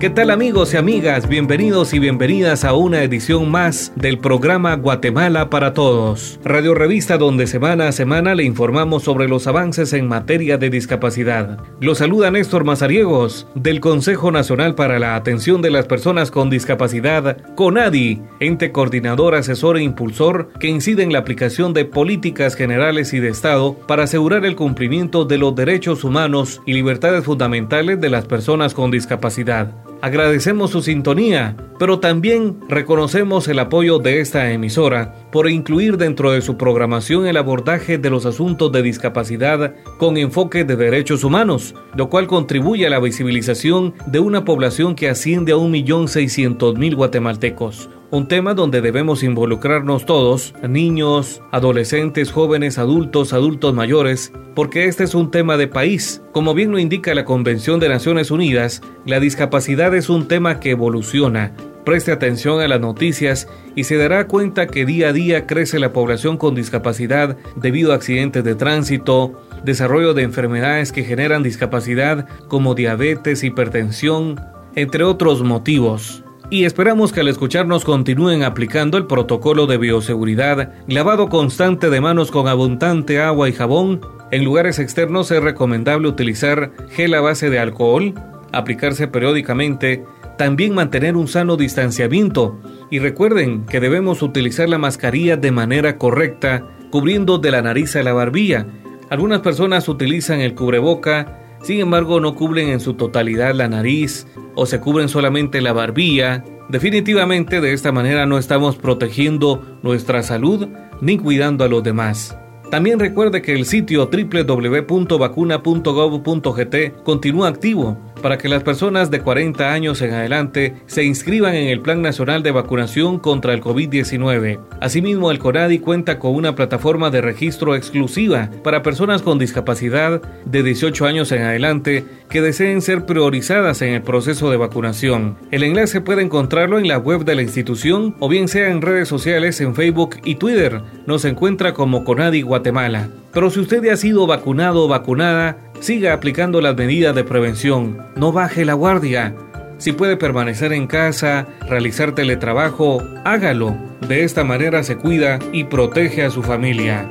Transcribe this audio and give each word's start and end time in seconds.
¿Qué 0.00 0.10
tal 0.10 0.30
amigos 0.30 0.74
y 0.74 0.76
amigas? 0.76 1.28
Bienvenidos 1.28 1.92
y 1.92 1.98
bienvenidas 1.98 2.64
a 2.64 2.72
una 2.72 3.02
edición 3.02 3.50
más 3.50 3.90
del 3.96 4.20
programa 4.20 4.76
Guatemala 4.76 5.50
para 5.50 5.74
Todos, 5.74 6.38
radio 6.44 6.72
revista 6.72 7.18
donde 7.18 7.48
semana 7.48 7.88
a 7.88 7.92
semana 7.92 8.36
le 8.36 8.44
informamos 8.44 9.02
sobre 9.02 9.26
los 9.26 9.48
avances 9.48 9.92
en 9.92 10.06
materia 10.06 10.56
de 10.56 10.70
discapacidad. 10.70 11.58
Los 11.80 11.98
saluda 11.98 12.30
Néstor 12.30 12.62
Mazariegos 12.62 13.48
del 13.56 13.80
Consejo 13.80 14.30
Nacional 14.30 14.76
para 14.76 15.00
la 15.00 15.16
Atención 15.16 15.62
de 15.62 15.70
las 15.72 15.86
Personas 15.86 16.30
con 16.30 16.48
Discapacidad, 16.48 17.36
CONADI, 17.56 18.22
ente 18.38 18.70
coordinador, 18.70 19.34
asesor 19.34 19.78
e 19.78 19.82
impulsor 19.82 20.50
que 20.60 20.68
incide 20.68 21.02
en 21.02 21.12
la 21.12 21.18
aplicación 21.18 21.74
de 21.74 21.86
políticas 21.86 22.54
generales 22.54 23.12
y 23.14 23.18
de 23.18 23.30
Estado 23.30 23.74
para 23.74 24.04
asegurar 24.04 24.46
el 24.46 24.54
cumplimiento 24.54 25.24
de 25.24 25.38
los 25.38 25.56
derechos 25.56 26.04
humanos 26.04 26.62
y 26.66 26.74
libertades 26.74 27.24
fundamentales 27.24 28.00
de 28.00 28.10
las 28.10 28.26
personas 28.26 28.74
con 28.74 28.92
discapacidad. 28.92 29.87
Agradecemos 30.00 30.70
su 30.70 30.80
sintonía, 30.80 31.56
pero 31.78 32.00
también 32.00 32.58
reconocemos 32.68 33.48
el 33.48 33.58
apoyo 33.58 33.98
de 33.98 34.20
esta 34.20 34.50
emisora 34.52 35.14
por 35.30 35.48
incluir 35.48 35.96
dentro 35.96 36.32
de 36.32 36.40
su 36.40 36.56
programación 36.56 37.26
el 37.26 37.36
abordaje 37.36 37.98
de 37.98 38.10
los 38.10 38.26
asuntos 38.26 38.72
de 38.72 38.82
discapacidad 38.82 39.74
con 39.98 40.16
enfoque 40.16 40.64
de 40.64 40.76
derechos 40.76 41.24
humanos, 41.24 41.74
lo 41.94 42.08
cual 42.08 42.26
contribuye 42.26 42.86
a 42.86 42.90
la 42.90 43.00
visibilización 43.00 43.94
de 44.06 44.20
una 44.20 44.44
población 44.44 44.94
que 44.94 45.08
asciende 45.08 45.52
a 45.52 45.56
1.600.000 45.56 46.94
guatemaltecos. 46.94 47.90
Un 48.10 48.26
tema 48.26 48.54
donde 48.54 48.80
debemos 48.80 49.22
involucrarnos 49.22 50.06
todos, 50.06 50.54
niños, 50.66 51.42
adolescentes, 51.52 52.32
jóvenes, 52.32 52.78
adultos, 52.78 53.34
adultos 53.34 53.74
mayores, 53.74 54.32
porque 54.54 54.86
este 54.86 55.04
es 55.04 55.14
un 55.14 55.30
tema 55.30 55.58
de 55.58 55.68
país. 55.68 56.22
Como 56.32 56.54
bien 56.54 56.70
lo 56.70 56.78
indica 56.78 57.14
la 57.14 57.26
Convención 57.26 57.80
de 57.80 57.90
Naciones 57.90 58.30
Unidas, 58.30 58.80
la 59.04 59.20
discapacidad 59.20 59.94
es 59.94 60.08
un 60.08 60.26
tema 60.26 60.58
que 60.58 60.70
evoluciona. 60.70 61.52
Preste 61.88 62.12
atención 62.12 62.60
a 62.60 62.68
las 62.68 62.82
noticias 62.82 63.48
y 63.74 63.84
se 63.84 63.96
dará 63.96 64.26
cuenta 64.26 64.66
que 64.66 64.84
día 64.84 65.08
a 65.08 65.12
día 65.14 65.46
crece 65.46 65.78
la 65.78 65.94
población 65.94 66.36
con 66.36 66.54
discapacidad 66.54 67.38
debido 67.56 67.92
a 67.92 67.94
accidentes 67.94 68.44
de 68.44 68.54
tránsito, 68.54 69.42
desarrollo 69.64 70.12
de 70.12 70.22
enfermedades 70.22 70.92
que 70.92 71.02
generan 71.02 71.42
discapacidad 71.42 72.28
como 72.46 72.74
diabetes, 72.74 73.42
hipertensión, 73.42 74.38
entre 74.74 75.02
otros 75.02 75.42
motivos 75.42 76.24
y 76.50 76.66
esperamos 76.66 77.10
que 77.10 77.20
al 77.20 77.28
escucharnos 77.28 77.86
continúen 77.86 78.42
aplicando 78.42 78.98
el 78.98 79.06
protocolo 79.06 79.66
de 79.66 79.78
bioseguridad, 79.78 80.74
lavado 80.88 81.30
constante 81.30 81.88
de 81.88 82.02
manos 82.02 82.30
con 82.30 82.48
abundante 82.48 83.18
agua 83.22 83.48
y 83.48 83.54
jabón. 83.54 84.02
En 84.30 84.44
lugares 84.44 84.78
externos 84.78 85.30
es 85.30 85.42
recomendable 85.42 86.08
utilizar 86.08 86.70
gel 86.90 87.14
a 87.14 87.22
base 87.22 87.48
de 87.48 87.58
alcohol, 87.58 88.12
aplicarse 88.52 89.08
periódicamente, 89.08 90.04
también 90.38 90.74
mantener 90.74 91.16
un 91.16 91.28
sano 91.28 91.58
distanciamiento 91.58 92.58
y 92.90 93.00
recuerden 93.00 93.66
que 93.66 93.80
debemos 93.80 94.22
utilizar 94.22 94.70
la 94.70 94.78
mascarilla 94.78 95.36
de 95.36 95.52
manera 95.52 95.98
correcta, 95.98 96.66
cubriendo 96.90 97.36
de 97.36 97.50
la 97.50 97.60
nariz 97.60 97.96
a 97.96 98.02
la 98.02 98.14
barbilla. 98.14 98.66
Algunas 99.10 99.40
personas 99.40 99.88
utilizan 99.88 100.40
el 100.40 100.54
cubreboca 100.54 101.38
sin 101.62 101.80
embargo, 101.80 102.20
no 102.20 102.34
cubren 102.34 102.68
en 102.68 102.80
su 102.80 102.94
totalidad 102.94 103.54
la 103.54 103.68
nariz 103.68 104.26
o 104.54 104.66
se 104.66 104.80
cubren 104.80 105.08
solamente 105.08 105.60
la 105.60 105.72
barbilla. 105.72 106.44
Definitivamente 106.68 107.60
de 107.60 107.72
esta 107.72 107.92
manera 107.92 108.26
no 108.26 108.38
estamos 108.38 108.76
protegiendo 108.76 109.78
nuestra 109.82 110.22
salud 110.22 110.68
ni 111.00 111.18
cuidando 111.18 111.64
a 111.64 111.68
los 111.68 111.82
demás. 111.82 112.36
También 112.70 112.98
recuerde 112.98 113.40
que 113.40 113.54
el 113.54 113.64
sitio 113.64 114.10
www.vacuna.gov.gt 114.12 117.02
continúa 117.02 117.48
activo 117.48 117.96
para 118.18 118.38
que 118.38 118.48
las 118.48 118.62
personas 118.62 119.10
de 119.10 119.20
40 119.20 119.72
años 119.72 120.02
en 120.02 120.12
adelante 120.12 120.74
se 120.86 121.04
inscriban 121.04 121.54
en 121.54 121.68
el 121.68 121.80
Plan 121.80 122.02
Nacional 122.02 122.42
de 122.42 122.50
Vacunación 122.50 123.18
contra 123.18 123.54
el 123.54 123.60
COVID-19. 123.60 124.60
Asimismo, 124.80 125.30
el 125.30 125.38
CONADI 125.38 125.78
cuenta 125.78 126.18
con 126.18 126.34
una 126.34 126.54
plataforma 126.54 127.10
de 127.10 127.20
registro 127.20 127.74
exclusiva 127.74 128.50
para 128.62 128.82
personas 128.82 129.22
con 129.22 129.38
discapacidad 129.38 130.20
de 130.44 130.62
18 130.62 131.06
años 131.06 131.32
en 131.32 131.42
adelante 131.42 132.04
que 132.28 132.42
deseen 132.42 132.82
ser 132.82 133.06
priorizadas 133.06 133.82
en 133.82 133.94
el 133.94 134.02
proceso 134.02 134.50
de 134.50 134.56
vacunación. 134.56 135.36
El 135.50 135.62
enlace 135.62 136.00
puede 136.00 136.22
encontrarlo 136.22 136.78
en 136.78 136.88
la 136.88 136.98
web 136.98 137.24
de 137.24 137.34
la 137.34 137.42
institución 137.42 138.14
o 138.18 138.28
bien 138.28 138.48
sea 138.48 138.70
en 138.70 138.82
redes 138.82 139.08
sociales 139.08 139.60
en 139.60 139.74
Facebook 139.74 140.16
y 140.24 140.36
Twitter. 140.36 140.82
Nos 141.06 141.24
encuentra 141.24 141.74
como 141.74 142.04
CONADI 142.04 142.42
Guatemala. 142.42 143.08
Pero 143.32 143.50
si 143.50 143.60
usted 143.60 143.82
ya 143.82 143.92
ha 143.92 143.96
sido 143.96 144.26
vacunado 144.26 144.84
o 144.84 144.88
vacunada, 144.88 145.58
siga 145.80 146.12
aplicando 146.12 146.60
las 146.60 146.76
medidas 146.76 147.14
de 147.14 147.24
prevención. 147.24 147.98
No 148.16 148.32
baje 148.32 148.64
la 148.64 148.74
guardia. 148.74 149.34
Si 149.78 149.92
puede 149.92 150.16
permanecer 150.16 150.72
en 150.72 150.86
casa, 150.86 151.46
realizar 151.68 152.14
teletrabajo, 152.14 153.02
hágalo. 153.24 153.76
De 154.08 154.24
esta 154.24 154.42
manera 154.44 154.82
se 154.82 154.96
cuida 154.96 155.38
y 155.52 155.64
protege 155.64 156.24
a 156.24 156.30
su 156.30 156.42
familia. 156.42 157.08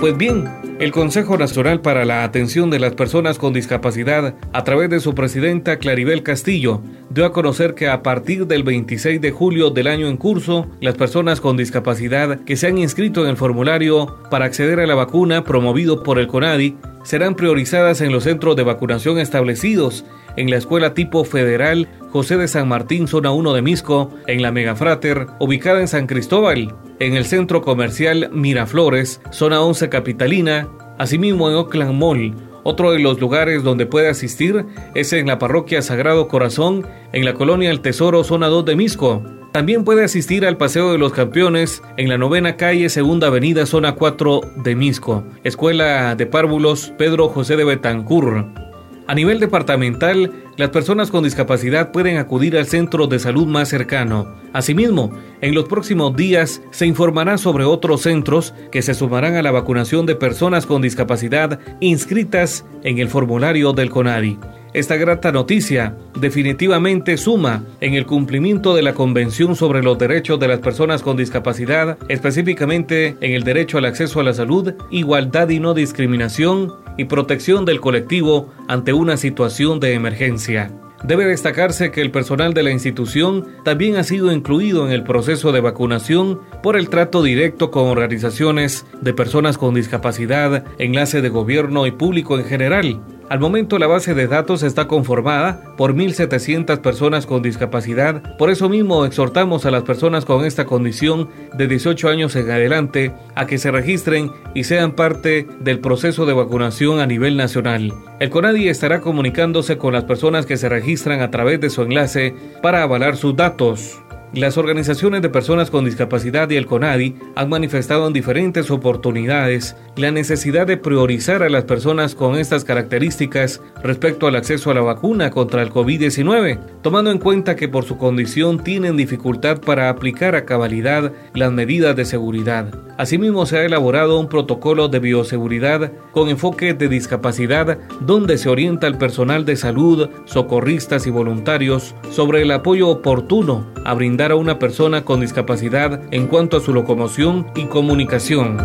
Pues 0.00 0.16
bien, 0.16 0.44
el 0.78 0.92
Consejo 0.92 1.38
Nacional 1.38 1.80
para 1.80 2.04
la 2.04 2.22
Atención 2.22 2.68
de 2.68 2.78
las 2.78 2.94
Personas 2.94 3.38
con 3.38 3.54
Discapacidad, 3.54 4.34
a 4.52 4.64
través 4.64 4.90
de 4.90 5.00
su 5.00 5.14
presidenta 5.14 5.78
Claribel 5.78 6.22
Castillo, 6.22 6.82
dio 7.08 7.24
a 7.24 7.32
conocer 7.32 7.74
que 7.74 7.88
a 7.88 8.02
partir 8.02 8.46
del 8.46 8.62
26 8.62 9.20
de 9.22 9.30
julio 9.30 9.70
del 9.70 9.86
año 9.86 10.06
en 10.06 10.18
curso, 10.18 10.66
las 10.82 10.94
personas 10.94 11.40
con 11.40 11.56
discapacidad 11.56 12.40
que 12.40 12.56
se 12.56 12.66
han 12.66 12.76
inscrito 12.76 13.22
en 13.22 13.30
el 13.30 13.36
formulario 13.38 14.18
para 14.30 14.44
acceder 14.44 14.80
a 14.80 14.86
la 14.86 14.94
vacuna 14.94 15.44
promovido 15.44 16.02
por 16.02 16.18
el 16.18 16.26
CONADI 16.26 16.76
serán 17.04 17.36
priorizadas 17.36 18.02
en 18.02 18.12
los 18.12 18.24
centros 18.24 18.54
de 18.56 18.64
vacunación 18.64 19.18
establecidos 19.18 20.04
en 20.36 20.50
la 20.50 20.56
Escuela 20.56 20.94
Tipo 20.94 21.24
Federal 21.24 21.88
José 22.10 22.38
de 22.38 22.48
San 22.48 22.68
Martín, 22.68 23.08
zona 23.08 23.30
1 23.30 23.52
de 23.52 23.62
Misco, 23.62 24.10
en 24.26 24.40
la 24.40 24.50
Megafrater, 24.50 25.26
ubicada 25.38 25.80
en 25.80 25.88
San 25.88 26.06
Cristóbal, 26.06 26.74
en 26.98 27.14
el 27.14 27.26
Centro 27.26 27.60
Comercial 27.60 28.30
Miraflores, 28.32 29.20
zona 29.30 29.60
11 29.60 29.90
Capitalina, 29.90 30.66
asimismo 30.98 31.50
en 31.50 31.56
Oakland 31.56 31.92
Mall. 31.92 32.34
Otro 32.62 32.92
de 32.92 33.00
los 33.00 33.20
lugares 33.20 33.62
donde 33.62 33.86
puede 33.86 34.08
asistir 34.08 34.64
es 34.94 35.12
en 35.12 35.26
la 35.26 35.38
Parroquia 35.38 35.82
Sagrado 35.82 36.26
Corazón, 36.26 36.86
en 37.12 37.24
la 37.24 37.34
Colonia 37.34 37.70
El 37.70 37.80
Tesoro, 37.80 38.24
zona 38.24 38.48
2 38.48 38.64
de 38.64 38.76
Misco. 38.76 39.22
También 39.52 39.84
puede 39.84 40.04
asistir 40.04 40.44
al 40.44 40.56
Paseo 40.56 40.92
de 40.92 40.98
los 40.98 41.12
Campeones 41.12 41.82
en 41.96 42.08
la 42.08 42.18
novena 42.18 42.56
calle, 42.56 42.88
segunda 42.88 43.28
avenida, 43.28 43.66
zona 43.66 43.94
4 43.94 44.40
de 44.56 44.74
Misco. 44.74 45.22
Escuela 45.44 46.14
de 46.14 46.26
Párvulos 46.26 46.92
Pedro 46.98 47.28
José 47.28 47.56
de 47.56 47.64
Betancur. 47.64 48.65
A 49.08 49.14
nivel 49.14 49.38
departamental, 49.38 50.32
las 50.56 50.70
personas 50.70 51.12
con 51.12 51.22
discapacidad 51.22 51.92
pueden 51.92 52.16
acudir 52.16 52.56
al 52.56 52.66
centro 52.66 53.06
de 53.06 53.20
salud 53.20 53.46
más 53.46 53.68
cercano. 53.68 54.34
Asimismo, 54.52 55.12
en 55.40 55.54
los 55.54 55.66
próximos 55.66 56.16
días 56.16 56.60
se 56.72 56.86
informará 56.86 57.38
sobre 57.38 57.64
otros 57.64 58.02
centros 58.02 58.52
que 58.72 58.82
se 58.82 58.94
sumarán 58.94 59.36
a 59.36 59.42
la 59.42 59.52
vacunación 59.52 60.06
de 60.06 60.16
personas 60.16 60.66
con 60.66 60.82
discapacidad 60.82 61.60
inscritas 61.78 62.64
en 62.82 62.98
el 62.98 63.08
formulario 63.08 63.72
del 63.72 63.90
CONADI. 63.90 64.40
Esta 64.76 64.96
grata 64.96 65.32
noticia 65.32 65.96
definitivamente 66.20 67.16
suma 67.16 67.64
en 67.80 67.94
el 67.94 68.04
cumplimiento 68.04 68.74
de 68.74 68.82
la 68.82 68.92
Convención 68.92 69.56
sobre 69.56 69.82
los 69.82 69.96
Derechos 69.96 70.38
de 70.38 70.48
las 70.48 70.58
Personas 70.58 71.00
con 71.00 71.16
Discapacidad, 71.16 71.96
específicamente 72.10 73.16
en 73.22 73.32
el 73.32 73.42
derecho 73.42 73.78
al 73.78 73.86
acceso 73.86 74.20
a 74.20 74.22
la 74.22 74.34
salud, 74.34 74.74
igualdad 74.90 75.48
y 75.48 75.60
no 75.60 75.72
discriminación 75.72 76.74
y 76.98 77.06
protección 77.06 77.64
del 77.64 77.80
colectivo 77.80 78.52
ante 78.68 78.92
una 78.92 79.16
situación 79.16 79.80
de 79.80 79.94
emergencia. 79.94 80.70
Debe 81.04 81.24
destacarse 81.24 81.90
que 81.90 82.02
el 82.02 82.10
personal 82.10 82.52
de 82.52 82.62
la 82.62 82.70
institución 82.70 83.46
también 83.64 83.96
ha 83.96 84.04
sido 84.04 84.30
incluido 84.30 84.86
en 84.86 84.92
el 84.92 85.04
proceso 85.04 85.52
de 85.52 85.60
vacunación 85.60 86.40
por 86.62 86.76
el 86.76 86.90
trato 86.90 87.22
directo 87.22 87.70
con 87.70 87.84
organizaciones 87.84 88.84
de 89.00 89.14
personas 89.14 89.56
con 89.56 89.74
discapacidad, 89.74 90.64
enlace 90.78 91.22
de 91.22 91.28
gobierno 91.30 91.86
y 91.86 91.92
público 91.92 92.38
en 92.38 92.44
general, 92.44 93.00
al 93.28 93.40
momento 93.40 93.78
la 93.78 93.86
base 93.86 94.14
de 94.14 94.26
datos 94.26 94.62
está 94.62 94.86
conformada 94.86 95.74
por 95.76 95.94
1.700 95.94 96.80
personas 96.80 97.26
con 97.26 97.42
discapacidad, 97.42 98.36
por 98.36 98.50
eso 98.50 98.68
mismo 98.68 99.04
exhortamos 99.04 99.66
a 99.66 99.70
las 99.70 99.82
personas 99.82 100.24
con 100.24 100.44
esta 100.44 100.64
condición 100.64 101.28
de 101.56 101.66
18 101.66 102.08
años 102.08 102.36
en 102.36 102.50
adelante 102.50 103.12
a 103.34 103.46
que 103.46 103.58
se 103.58 103.70
registren 103.70 104.30
y 104.54 104.64
sean 104.64 104.92
parte 104.92 105.46
del 105.60 105.80
proceso 105.80 106.26
de 106.26 106.34
vacunación 106.34 107.00
a 107.00 107.06
nivel 107.06 107.36
nacional. 107.36 107.92
El 108.20 108.30
CONADI 108.30 108.68
estará 108.68 109.00
comunicándose 109.00 109.76
con 109.76 109.92
las 109.92 110.04
personas 110.04 110.46
que 110.46 110.56
se 110.56 110.68
registran 110.68 111.20
a 111.20 111.30
través 111.30 111.60
de 111.60 111.70
su 111.70 111.82
enlace 111.82 112.34
para 112.62 112.82
avalar 112.82 113.16
sus 113.16 113.36
datos. 113.36 114.00
Las 114.34 114.58
organizaciones 114.58 115.22
de 115.22 115.28
personas 115.28 115.70
con 115.70 115.84
discapacidad 115.84 116.50
y 116.50 116.56
el 116.56 116.66
CONADI 116.66 117.16
han 117.36 117.48
manifestado 117.48 118.06
en 118.06 118.12
diferentes 118.12 118.70
oportunidades 118.70 119.76
la 119.96 120.10
necesidad 120.10 120.66
de 120.66 120.76
priorizar 120.76 121.42
a 121.42 121.48
las 121.48 121.64
personas 121.64 122.14
con 122.14 122.36
estas 122.36 122.64
características 122.64 123.62
respecto 123.82 124.26
al 124.26 124.36
acceso 124.36 124.70
a 124.70 124.74
la 124.74 124.80
vacuna 124.80 125.30
contra 125.30 125.62
el 125.62 125.70
COVID-19, 125.70 126.58
tomando 126.82 127.12
en 127.12 127.18
cuenta 127.18 127.54
que 127.54 127.68
por 127.68 127.84
su 127.84 127.98
condición 127.98 128.62
tienen 128.62 128.96
dificultad 128.96 129.60
para 129.60 129.88
aplicar 129.88 130.34
a 130.34 130.44
cabalidad 130.44 131.12
las 131.32 131.52
medidas 131.52 131.94
de 131.94 132.04
seguridad. 132.04 132.74
Asimismo, 132.98 133.46
se 133.46 133.58
ha 133.58 133.64
elaborado 133.64 134.18
un 134.18 134.28
protocolo 134.28 134.88
de 134.88 134.98
bioseguridad 134.98 135.92
con 136.12 136.30
enfoque 136.30 136.72
de 136.74 136.88
discapacidad 136.88 137.78
donde 138.00 138.38
se 138.38 138.48
orienta 138.48 138.86
al 138.86 138.98
personal 138.98 139.44
de 139.44 139.56
salud, 139.56 140.08
socorristas 140.24 141.06
y 141.06 141.10
voluntarios 141.10 141.94
sobre 142.10 142.42
el 142.42 142.50
apoyo 142.50 142.88
oportuno 142.88 143.66
a 143.84 143.92
brindar 143.94 144.15
a 144.24 144.36
una 144.36 144.58
persona 144.58 145.04
con 145.04 145.20
discapacidad 145.20 146.00
en 146.10 146.26
cuanto 146.26 146.56
a 146.56 146.60
su 146.60 146.72
locomoción 146.72 147.46
y 147.54 147.66
comunicación. 147.66 148.56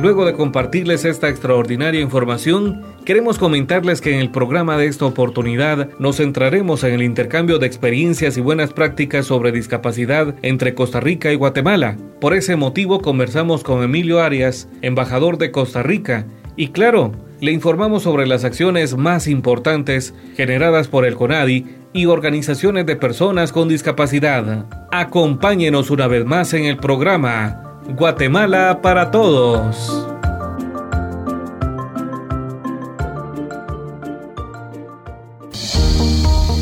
Luego 0.00 0.24
de 0.24 0.34
compartirles 0.34 1.04
esta 1.04 1.28
extraordinaria 1.28 2.00
información, 2.00 2.82
queremos 3.04 3.38
comentarles 3.38 4.00
que 4.00 4.14
en 4.14 4.20
el 4.20 4.30
programa 4.30 4.76
de 4.76 4.86
esta 4.86 5.06
oportunidad 5.06 5.88
nos 5.98 6.16
centraremos 6.16 6.84
en 6.84 6.94
el 6.94 7.02
intercambio 7.02 7.58
de 7.58 7.66
experiencias 7.66 8.36
y 8.36 8.40
buenas 8.40 8.72
prácticas 8.72 9.26
sobre 9.26 9.52
discapacidad 9.52 10.34
entre 10.42 10.74
Costa 10.74 11.00
Rica 11.00 11.32
y 11.32 11.36
Guatemala. 11.36 11.96
Por 12.20 12.34
ese 12.34 12.56
motivo 12.56 13.00
conversamos 13.00 13.62
con 13.62 13.82
Emilio 13.82 14.20
Arias, 14.20 14.68
embajador 14.80 15.38
de 15.38 15.50
Costa 15.50 15.82
Rica, 15.82 16.26
y 16.56 16.68
claro, 16.68 17.12
le 17.40 17.52
informamos 17.52 18.02
sobre 18.02 18.26
las 18.26 18.44
acciones 18.44 18.96
más 18.96 19.26
importantes 19.26 20.14
generadas 20.36 20.88
por 20.88 21.06
el 21.06 21.14
CONADI 21.14 21.66
y 21.92 22.06
organizaciones 22.06 22.86
de 22.86 22.96
personas 22.96 23.52
con 23.52 23.68
discapacidad. 23.68 24.66
Acompáñenos 24.90 25.90
una 25.90 26.06
vez 26.06 26.24
más 26.24 26.52
en 26.54 26.64
el 26.64 26.76
programa 26.76 27.80
Guatemala 27.96 28.80
para 28.82 29.10
Todos. 29.10 30.06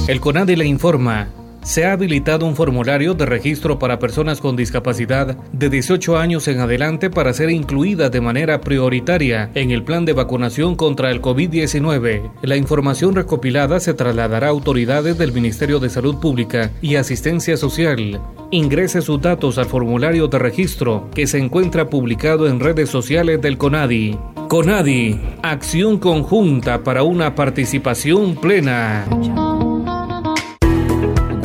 El 0.08 0.20
CONADI 0.20 0.56
le 0.56 0.64
informa 0.64 1.28
se 1.68 1.84
ha 1.84 1.92
habilitado 1.92 2.46
un 2.46 2.56
formulario 2.56 3.12
de 3.12 3.26
registro 3.26 3.78
para 3.78 3.98
personas 3.98 4.40
con 4.40 4.56
discapacidad 4.56 5.36
de 5.52 5.68
18 5.68 6.16
años 6.16 6.48
en 6.48 6.60
adelante 6.60 7.10
para 7.10 7.34
ser 7.34 7.50
incluidas 7.50 8.10
de 8.10 8.22
manera 8.22 8.62
prioritaria 8.62 9.50
en 9.54 9.70
el 9.70 9.84
plan 9.84 10.06
de 10.06 10.14
vacunación 10.14 10.76
contra 10.76 11.10
el 11.10 11.20
COVID-19. 11.20 12.32
La 12.40 12.56
información 12.56 13.14
recopilada 13.14 13.80
se 13.80 13.92
trasladará 13.92 14.46
a 14.46 14.50
autoridades 14.50 15.18
del 15.18 15.32
Ministerio 15.32 15.78
de 15.78 15.90
Salud 15.90 16.18
Pública 16.18 16.70
y 16.80 16.94
Asistencia 16.94 17.58
Social. 17.58 18.18
Ingrese 18.50 19.02
sus 19.02 19.20
datos 19.20 19.58
al 19.58 19.66
formulario 19.66 20.26
de 20.26 20.38
registro 20.38 21.10
que 21.14 21.26
se 21.26 21.36
encuentra 21.36 21.90
publicado 21.90 22.48
en 22.48 22.60
redes 22.60 22.88
sociales 22.88 23.42
del 23.42 23.58
CONADI. 23.58 24.18
CONADI, 24.48 25.20
acción 25.42 25.98
conjunta 25.98 26.82
para 26.82 27.02
una 27.02 27.34
participación 27.34 28.36
plena. 28.36 29.04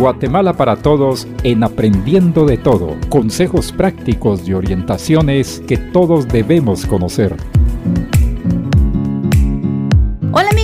Guatemala 0.04 0.52
para 0.52 0.76
Todos 0.76 1.26
en 1.46 1.64
Aprendiendo 1.64 2.46
de 2.46 2.58
Todo. 2.58 2.98
Consejos 3.08 3.72
prácticos 3.72 4.46
y 4.46 4.54
orientaciones 4.54 5.64
que 5.66 5.78
todos 5.78 6.28
debemos 6.28 6.86
conocer. 6.86 7.38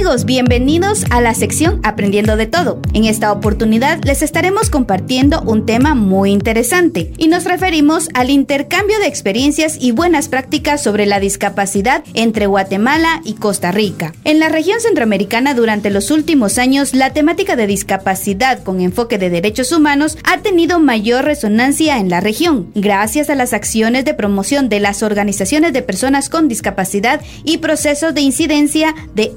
Bienvenidos 0.10 1.04
a 1.12 1.22
la 1.22 1.36
sección 1.36 1.80
Aprendiendo 1.84 2.36
de 2.36 2.48
todo. 2.48 2.80
En 2.96 3.06
esta 3.06 3.32
oportunidad 3.32 4.04
les 4.04 4.24
estaremos 4.24 4.72
compartiendo 4.72 5.44
un 5.44 5.68
tema 5.68 5.94
muy 5.94 6.32
interesante 6.32 7.14
y 7.18 7.28
nos 7.28 7.44
referimos 7.44 8.10
al 8.16 8.32
intercambio 8.32 8.98
de 8.98 9.06
experiencias 9.06 9.78
y 9.80 9.92
buenas 9.92 10.28
prácticas 10.28 10.82
sobre 10.82 11.06
la 11.06 11.20
discapacidad 11.20 12.04
entre 12.16 12.48
Guatemala 12.48 13.22
y 13.24 13.34
Costa 13.36 13.72
Rica. 13.72 14.12
En 14.24 14.40
la 14.40 14.50
región 14.50 14.82
centroamericana 14.82 15.54
durante 15.54 15.92
los 15.92 16.10
últimos 16.10 16.58
años, 16.58 16.96
la 16.96 17.14
temática 17.14 17.56
de 17.56 17.68
discapacidad 17.68 18.64
con 18.64 18.82
enfoque 18.82 19.20
de 19.20 19.30
derechos 19.30 19.72
humanos 19.72 20.18
ha 20.24 20.40
tenido 20.40 20.80
mayor 20.80 21.26
resonancia 21.26 22.00
en 22.00 22.10
la 22.10 22.20
región, 22.20 22.72
gracias 22.74 23.30
a 23.30 23.36
las 23.36 23.54
acciones 23.54 24.06
de 24.06 24.16
promoción 24.16 24.70
de 24.70 24.80
las 24.80 25.04
organizaciones 25.04 25.72
de 25.72 25.84
personas 25.84 26.30
con 26.30 26.48
discapacidad 26.48 27.22
y 27.44 27.60
procesos 27.60 28.16
de 28.16 28.22
incidencia 28.22 28.96
de 29.14 29.34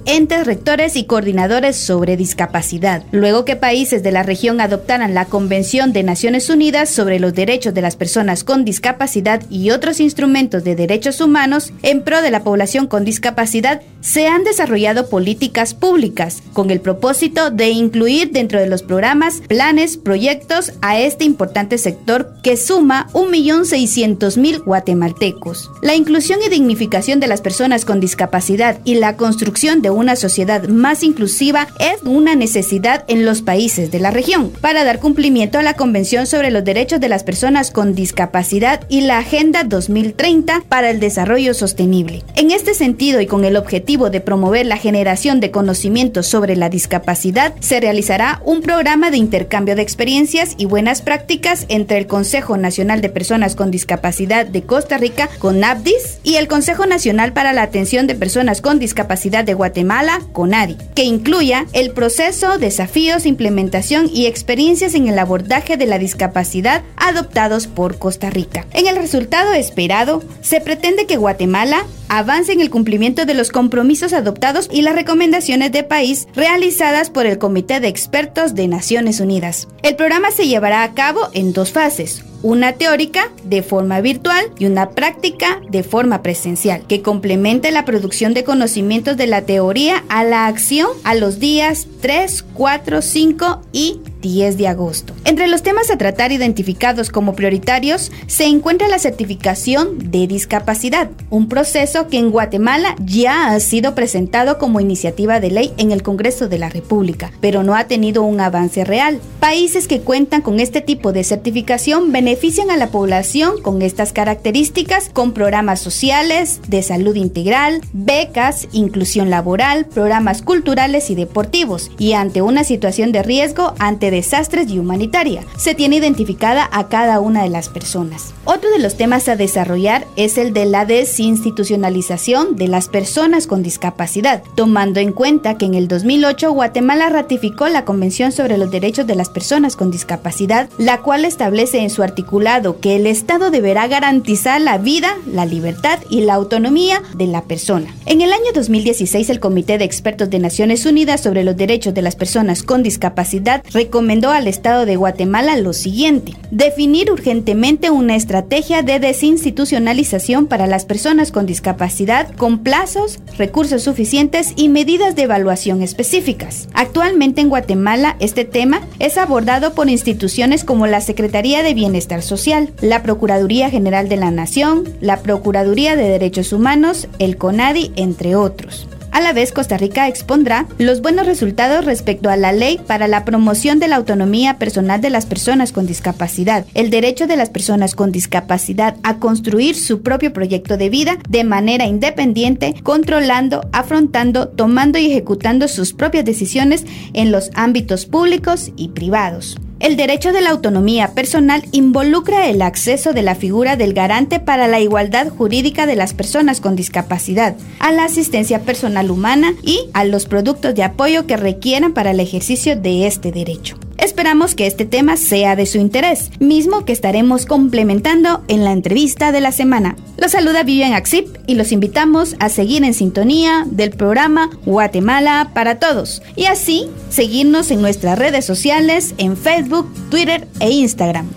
rectores 0.62 0.94
y 0.94 1.06
coordinadores 1.06 1.74
sobre 1.74 2.16
discapacidad. 2.16 3.02
Luego 3.10 3.44
que 3.44 3.56
países 3.56 4.04
de 4.04 4.12
la 4.12 4.22
región 4.22 4.60
adoptaran 4.60 5.12
la 5.12 5.24
Convención 5.24 5.92
de 5.92 6.04
Naciones 6.04 6.48
Unidas 6.50 6.88
sobre 6.88 7.18
los 7.18 7.34
Derechos 7.34 7.74
de 7.74 7.82
las 7.82 7.96
Personas 7.96 8.44
con 8.44 8.64
Discapacidad 8.64 9.42
y 9.50 9.70
otros 9.70 9.98
instrumentos 9.98 10.62
de 10.62 10.76
derechos 10.76 11.20
humanos 11.20 11.72
en 11.82 12.04
pro 12.04 12.22
de 12.22 12.30
la 12.30 12.44
población 12.44 12.86
con 12.86 13.04
discapacidad, 13.04 13.82
se 14.02 14.28
han 14.28 14.44
desarrollado 14.44 15.08
políticas 15.08 15.74
públicas 15.74 16.44
con 16.52 16.70
el 16.70 16.80
propósito 16.80 17.50
de 17.50 17.70
incluir 17.70 18.30
dentro 18.30 18.60
de 18.60 18.68
los 18.68 18.84
programas, 18.84 19.42
planes, 19.48 19.96
proyectos 19.96 20.74
a 20.80 21.00
este 21.00 21.24
importante 21.24 21.76
sector 21.76 22.34
que 22.44 22.56
suma 22.56 23.08
1.600.000 23.14 24.62
guatemaltecos. 24.64 25.72
La 25.82 25.96
inclusión 25.96 26.38
y 26.46 26.50
dignificación 26.50 27.18
de 27.18 27.26
las 27.26 27.40
personas 27.40 27.84
con 27.84 27.98
discapacidad 27.98 28.78
y 28.84 28.94
la 28.94 29.16
construcción 29.16 29.82
de 29.82 29.90
una 29.90 30.14
sociedad 30.14 30.51
más 30.60 31.02
inclusiva 31.02 31.68
es 31.78 32.02
una 32.04 32.34
necesidad 32.34 33.04
en 33.08 33.24
los 33.24 33.42
países 33.42 33.90
de 33.90 34.00
la 34.00 34.10
región 34.10 34.50
para 34.60 34.84
dar 34.84 34.98
cumplimiento 34.98 35.58
a 35.58 35.62
la 35.62 35.74
Convención 35.74 36.26
sobre 36.26 36.50
los 36.50 36.64
Derechos 36.64 37.00
de 37.00 37.08
las 37.08 37.24
Personas 37.24 37.70
con 37.70 37.94
Discapacidad 37.94 38.80
y 38.88 39.02
la 39.02 39.18
Agenda 39.18 39.64
2030 39.64 40.62
para 40.68 40.90
el 40.90 41.00
Desarrollo 41.00 41.54
Sostenible. 41.54 42.22
En 42.36 42.50
este 42.50 42.74
sentido 42.74 43.20
y 43.20 43.26
con 43.26 43.44
el 43.44 43.56
objetivo 43.56 44.10
de 44.10 44.20
promover 44.20 44.66
la 44.66 44.76
generación 44.76 45.40
de 45.40 45.50
conocimientos 45.50 46.26
sobre 46.26 46.56
la 46.56 46.68
discapacidad, 46.68 47.54
se 47.60 47.80
realizará 47.80 48.40
un 48.44 48.62
programa 48.62 49.10
de 49.10 49.16
intercambio 49.16 49.76
de 49.76 49.82
experiencias 49.82 50.54
y 50.56 50.66
buenas 50.66 51.02
prácticas 51.02 51.66
entre 51.68 51.98
el 51.98 52.06
Consejo 52.06 52.56
Nacional 52.56 53.00
de 53.00 53.08
Personas 53.08 53.56
con 53.56 53.70
Discapacidad 53.70 54.46
de 54.46 54.62
Costa 54.62 54.98
Rica, 54.98 55.28
CONAPDIS, 55.38 56.18
y 56.22 56.36
el 56.36 56.48
Consejo 56.48 56.86
Nacional 56.86 57.32
para 57.32 57.52
la 57.52 57.62
Atención 57.62 58.06
de 58.06 58.14
Personas 58.14 58.60
con 58.60 58.78
Discapacidad 58.78 59.44
de 59.44 59.54
Guatemala, 59.54 60.20
CONADI, 60.32 60.76
que 60.94 61.04
incluya 61.04 61.66
el 61.72 61.92
proceso, 61.92 62.58
desafíos, 62.58 63.26
implementación 63.26 64.10
y 64.12 64.26
experiencias 64.26 64.94
en 64.94 65.08
el 65.08 65.18
abordaje 65.18 65.76
de 65.76 65.86
la 65.86 65.98
discapacidad 65.98 66.82
adoptados 66.96 67.66
por 67.66 67.98
Costa 67.98 68.30
Rica. 68.30 68.66
En 68.72 68.86
el 68.86 68.96
resultado 68.96 69.52
esperado, 69.52 70.22
se 70.40 70.60
pretende 70.60 71.06
que 71.06 71.16
Guatemala 71.16 71.84
avance 72.18 72.52
en 72.52 72.60
el 72.60 72.68
cumplimiento 72.68 73.24
de 73.24 73.32
los 73.32 73.48
compromisos 73.48 74.12
adoptados 74.12 74.68
y 74.70 74.82
las 74.82 74.94
recomendaciones 74.94 75.72
de 75.72 75.82
país 75.82 76.28
realizadas 76.34 77.08
por 77.08 77.24
el 77.24 77.38
Comité 77.38 77.80
de 77.80 77.88
Expertos 77.88 78.54
de 78.54 78.68
Naciones 78.68 79.18
Unidas. 79.18 79.66
El 79.82 79.96
programa 79.96 80.30
se 80.30 80.46
llevará 80.46 80.82
a 80.82 80.92
cabo 80.92 81.30
en 81.32 81.54
dos 81.54 81.72
fases 81.72 82.22
una 82.42 82.72
teórica 82.72 83.30
de 83.44 83.62
forma 83.62 84.00
virtual 84.00 84.44
y 84.58 84.66
una 84.66 84.90
práctica 84.90 85.60
de 85.70 85.82
forma 85.82 86.22
presencial, 86.22 86.84
que 86.86 87.00
complemente 87.00 87.70
la 87.70 87.84
producción 87.84 88.34
de 88.34 88.44
conocimientos 88.44 89.16
de 89.16 89.28
la 89.28 89.42
teoría 89.42 90.04
a 90.08 90.24
la 90.24 90.46
acción 90.46 90.88
a 91.04 91.14
los 91.14 91.38
días 91.38 91.86
3, 92.00 92.44
4, 92.54 93.00
5 93.00 93.62
y 93.72 94.00
10 94.22 94.56
de 94.56 94.68
agosto. 94.68 95.12
Entre 95.26 95.48
los 95.48 95.62
temas 95.62 95.90
a 95.90 95.98
tratar 95.98 96.32
identificados 96.32 97.10
como 97.10 97.34
prioritarios 97.34 98.10
se 98.26 98.46
encuentra 98.46 98.88
la 98.88 98.98
certificación 98.98 100.10
de 100.10 100.26
discapacidad, 100.26 101.10
un 101.28 101.48
proceso 101.48 102.08
que 102.08 102.18
en 102.18 102.30
Guatemala 102.30 102.94
ya 103.04 103.48
ha 103.48 103.60
sido 103.60 103.94
presentado 103.94 104.56
como 104.56 104.80
iniciativa 104.80 105.40
de 105.40 105.50
ley 105.50 105.72
en 105.76 105.92
el 105.92 106.02
Congreso 106.02 106.48
de 106.48 106.58
la 106.58 106.70
República, 106.70 107.32
pero 107.40 107.62
no 107.62 107.74
ha 107.74 107.84
tenido 107.84 108.22
un 108.22 108.40
avance 108.40 108.84
real. 108.84 109.20
Países 109.40 109.88
que 109.88 110.00
cuentan 110.00 110.40
con 110.40 110.60
este 110.60 110.80
tipo 110.80 111.12
de 111.12 111.24
certificación 111.24 112.12
benefician 112.12 112.70
a 112.70 112.76
la 112.76 112.90
población 112.90 113.60
con 113.60 113.82
estas 113.82 114.12
características 114.12 115.10
con 115.12 115.32
programas 115.32 115.80
sociales, 115.80 116.60
de 116.68 116.82
salud 116.82 117.16
integral, 117.16 117.80
becas, 117.92 118.68
inclusión 118.72 119.30
laboral, 119.30 119.86
programas 119.86 120.42
culturales 120.42 121.10
y 121.10 121.16
deportivos, 121.16 121.90
y 121.98 122.12
ante 122.12 122.40
una 122.40 122.62
situación 122.62 123.10
de 123.10 123.24
riesgo 123.24 123.74
ante 123.80 124.11
desastres 124.12 124.70
y 124.70 124.78
humanitaria. 124.78 125.44
Se 125.56 125.74
tiene 125.74 125.96
identificada 125.96 126.68
a 126.70 126.88
cada 126.88 127.18
una 127.18 127.42
de 127.42 127.48
las 127.48 127.68
personas. 127.68 128.34
Otro 128.44 128.70
de 128.70 128.78
los 128.78 128.96
temas 128.96 129.28
a 129.28 129.34
desarrollar 129.34 130.06
es 130.16 130.38
el 130.38 130.52
de 130.52 130.66
la 130.66 130.84
desinstitucionalización 130.84 132.54
de 132.54 132.68
las 132.68 132.88
personas 132.88 133.46
con 133.46 133.62
discapacidad, 133.62 134.42
tomando 134.54 135.00
en 135.00 135.12
cuenta 135.12 135.56
que 135.58 135.64
en 135.64 135.74
el 135.74 135.88
2008 135.88 136.52
Guatemala 136.52 137.08
ratificó 137.08 137.68
la 137.68 137.84
Convención 137.84 138.30
sobre 138.30 138.58
los 138.58 138.70
Derechos 138.70 139.06
de 139.06 139.14
las 139.14 139.30
Personas 139.30 139.74
con 139.74 139.90
Discapacidad, 139.90 140.68
la 140.78 140.98
cual 140.98 141.24
establece 141.24 141.78
en 141.78 141.90
su 141.90 142.02
articulado 142.02 142.78
que 142.80 142.96
el 142.96 143.06
Estado 143.06 143.50
deberá 143.50 143.88
garantizar 143.88 144.60
la 144.60 144.76
vida, 144.78 145.16
la 145.26 145.46
libertad 145.46 145.98
y 146.10 146.20
la 146.20 146.34
autonomía 146.34 147.02
de 147.14 147.26
la 147.26 147.44
persona. 147.44 147.94
En 148.04 148.20
el 148.20 148.32
año 148.32 148.52
2016, 148.54 149.30
el 149.30 149.40
Comité 149.40 149.78
de 149.78 149.84
Expertos 149.84 150.28
de 150.28 150.38
Naciones 150.38 150.84
Unidas 150.84 151.22
sobre 151.22 151.44
los 151.44 151.56
Derechos 151.56 151.94
de 151.94 152.02
las 152.02 152.16
Personas 152.16 152.62
con 152.62 152.82
Discapacidad 152.82 153.64
recomendó 153.72 154.01
al 154.32 154.48
Estado 154.48 154.84
de 154.84 154.96
Guatemala 154.96 155.56
lo 155.56 155.72
siguiente, 155.72 156.34
definir 156.50 157.10
urgentemente 157.10 157.90
una 157.90 158.16
estrategia 158.16 158.82
de 158.82 158.98
desinstitucionalización 158.98 160.46
para 160.46 160.66
las 160.66 160.84
personas 160.84 161.30
con 161.30 161.46
discapacidad 161.46 162.34
con 162.34 162.58
plazos, 162.58 163.20
recursos 163.38 163.82
suficientes 163.82 164.54
y 164.56 164.68
medidas 164.68 165.14
de 165.14 165.22
evaluación 165.22 165.82
específicas. 165.82 166.68
Actualmente 166.74 167.40
en 167.40 167.48
Guatemala 167.48 168.16
este 168.18 168.44
tema 168.44 168.82
es 168.98 169.18
abordado 169.18 169.72
por 169.72 169.88
instituciones 169.88 170.64
como 170.64 170.86
la 170.88 171.00
Secretaría 171.00 171.62
de 171.62 171.72
Bienestar 171.72 172.22
Social, 172.22 172.70
la 172.80 173.02
Procuraduría 173.02 173.70
General 173.70 174.08
de 174.08 174.16
la 174.16 174.30
Nación, 174.30 174.84
la 175.00 175.20
Procuraduría 175.20 175.94
de 175.94 176.08
Derechos 176.08 176.52
Humanos, 176.52 177.08
el 177.18 177.36
CONADI, 177.36 177.92
entre 177.96 178.34
otros. 178.34 178.88
A 179.12 179.20
la 179.20 179.34
vez, 179.34 179.52
Costa 179.52 179.76
Rica 179.76 180.08
expondrá 180.08 180.66
los 180.78 181.02
buenos 181.02 181.26
resultados 181.26 181.84
respecto 181.84 182.30
a 182.30 182.36
la 182.36 182.52
ley 182.52 182.80
para 182.86 183.08
la 183.08 183.26
promoción 183.26 183.78
de 183.78 183.86
la 183.86 183.96
autonomía 183.96 184.58
personal 184.58 185.02
de 185.02 185.10
las 185.10 185.26
personas 185.26 185.70
con 185.70 185.86
discapacidad, 185.86 186.64
el 186.72 186.88
derecho 186.88 187.26
de 187.26 187.36
las 187.36 187.50
personas 187.50 187.94
con 187.94 188.10
discapacidad 188.10 188.96
a 189.02 189.18
construir 189.18 189.76
su 189.76 190.00
propio 190.00 190.32
proyecto 190.32 190.78
de 190.78 190.88
vida 190.88 191.18
de 191.28 191.44
manera 191.44 191.84
independiente, 191.84 192.74
controlando, 192.82 193.68
afrontando, 193.72 194.48
tomando 194.48 194.98
y 194.98 195.06
ejecutando 195.06 195.68
sus 195.68 195.92
propias 195.92 196.24
decisiones 196.24 196.86
en 197.12 197.30
los 197.30 197.50
ámbitos 197.54 198.06
públicos 198.06 198.72
y 198.76 198.88
privados. 198.88 199.58
El 199.82 199.96
derecho 199.96 200.32
de 200.32 200.42
la 200.42 200.50
autonomía 200.50 201.08
personal 201.08 201.64
involucra 201.72 202.48
el 202.48 202.62
acceso 202.62 203.12
de 203.12 203.22
la 203.22 203.34
figura 203.34 203.74
del 203.74 203.94
garante 203.94 204.38
para 204.38 204.68
la 204.68 204.78
igualdad 204.78 205.28
jurídica 205.28 205.86
de 205.86 205.96
las 205.96 206.14
personas 206.14 206.60
con 206.60 206.76
discapacidad, 206.76 207.56
a 207.80 207.90
la 207.90 208.04
asistencia 208.04 208.60
personal 208.60 209.10
humana 209.10 209.54
y 209.60 209.80
a 209.92 210.04
los 210.04 210.26
productos 210.26 210.76
de 210.76 210.84
apoyo 210.84 211.26
que 211.26 211.36
requieran 211.36 211.94
para 211.94 212.12
el 212.12 212.20
ejercicio 212.20 212.76
de 212.76 213.08
este 213.08 213.32
derecho. 213.32 213.76
Esperamos 214.02 214.56
que 214.56 214.66
este 214.66 214.84
tema 214.84 215.16
sea 215.16 215.54
de 215.54 215.64
su 215.64 215.78
interés, 215.78 216.32
mismo 216.40 216.84
que 216.84 216.92
estaremos 216.92 217.46
complementando 217.46 218.42
en 218.48 218.64
la 218.64 218.72
entrevista 218.72 219.30
de 219.30 219.40
la 219.40 219.52
semana. 219.52 219.94
Los 220.16 220.32
saluda 220.32 220.64
Vivian 220.64 220.92
Axip 220.92 221.28
y 221.46 221.54
los 221.54 221.70
invitamos 221.70 222.34
a 222.40 222.48
seguir 222.48 222.82
en 222.82 222.94
sintonía 222.94 223.64
del 223.70 223.90
programa 223.90 224.50
Guatemala 224.66 225.52
para 225.54 225.78
Todos 225.78 226.20
y 226.34 226.46
así 226.46 226.88
seguirnos 227.10 227.70
en 227.70 227.80
nuestras 227.80 228.18
redes 228.18 228.44
sociales 228.44 229.14
en 229.18 229.36
Facebook, 229.36 229.88
Twitter 230.10 230.48
e 230.58 230.70
Instagram. 230.70 231.28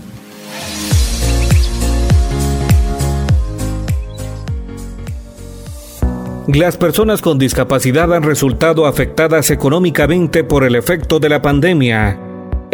Las 6.48 6.78
personas 6.78 7.22
con 7.22 7.38
discapacidad 7.38 8.12
han 8.12 8.24
resultado 8.24 8.88
afectadas 8.88 9.52
económicamente 9.52 10.44
por 10.44 10.64
el 10.64 10.74
efecto 10.74 11.20
de 11.20 11.30
la 11.30 11.44
pandemia. 11.44 12.25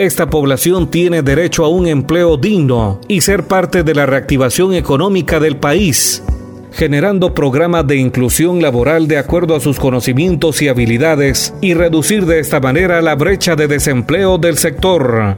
Esta 0.01 0.31
población 0.31 0.89
tiene 0.89 1.21
derecho 1.21 1.63
a 1.63 1.67
un 1.67 1.85
empleo 1.85 2.35
digno 2.35 2.99
y 3.07 3.21
ser 3.21 3.43
parte 3.43 3.83
de 3.83 3.93
la 3.93 4.07
reactivación 4.07 4.73
económica 4.73 5.39
del 5.39 5.57
país, 5.57 6.23
generando 6.71 7.35
programas 7.35 7.85
de 7.85 7.97
inclusión 7.97 8.63
laboral 8.63 9.07
de 9.07 9.19
acuerdo 9.19 9.55
a 9.55 9.59
sus 9.59 9.79
conocimientos 9.79 10.59
y 10.63 10.69
habilidades 10.69 11.53
y 11.61 11.75
reducir 11.75 12.25
de 12.25 12.39
esta 12.39 12.59
manera 12.59 12.99
la 13.03 13.13
brecha 13.13 13.55
de 13.55 13.67
desempleo 13.67 14.39
del 14.39 14.57
sector. 14.57 15.37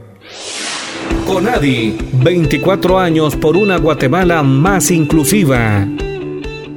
Conadi, 1.26 1.98
24 2.22 2.98
años 2.98 3.36
por 3.36 3.58
una 3.58 3.76
Guatemala 3.76 4.42
más 4.42 4.90
inclusiva. 4.90 5.86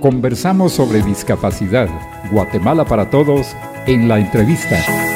Conversamos 0.01 0.73
sobre 0.73 1.01
discapacidad, 1.03 1.87
Guatemala 2.33 2.83
para 2.83 3.09
todos, 3.09 3.47
en 3.85 4.09
la 4.09 4.19
entrevista. 4.19 5.06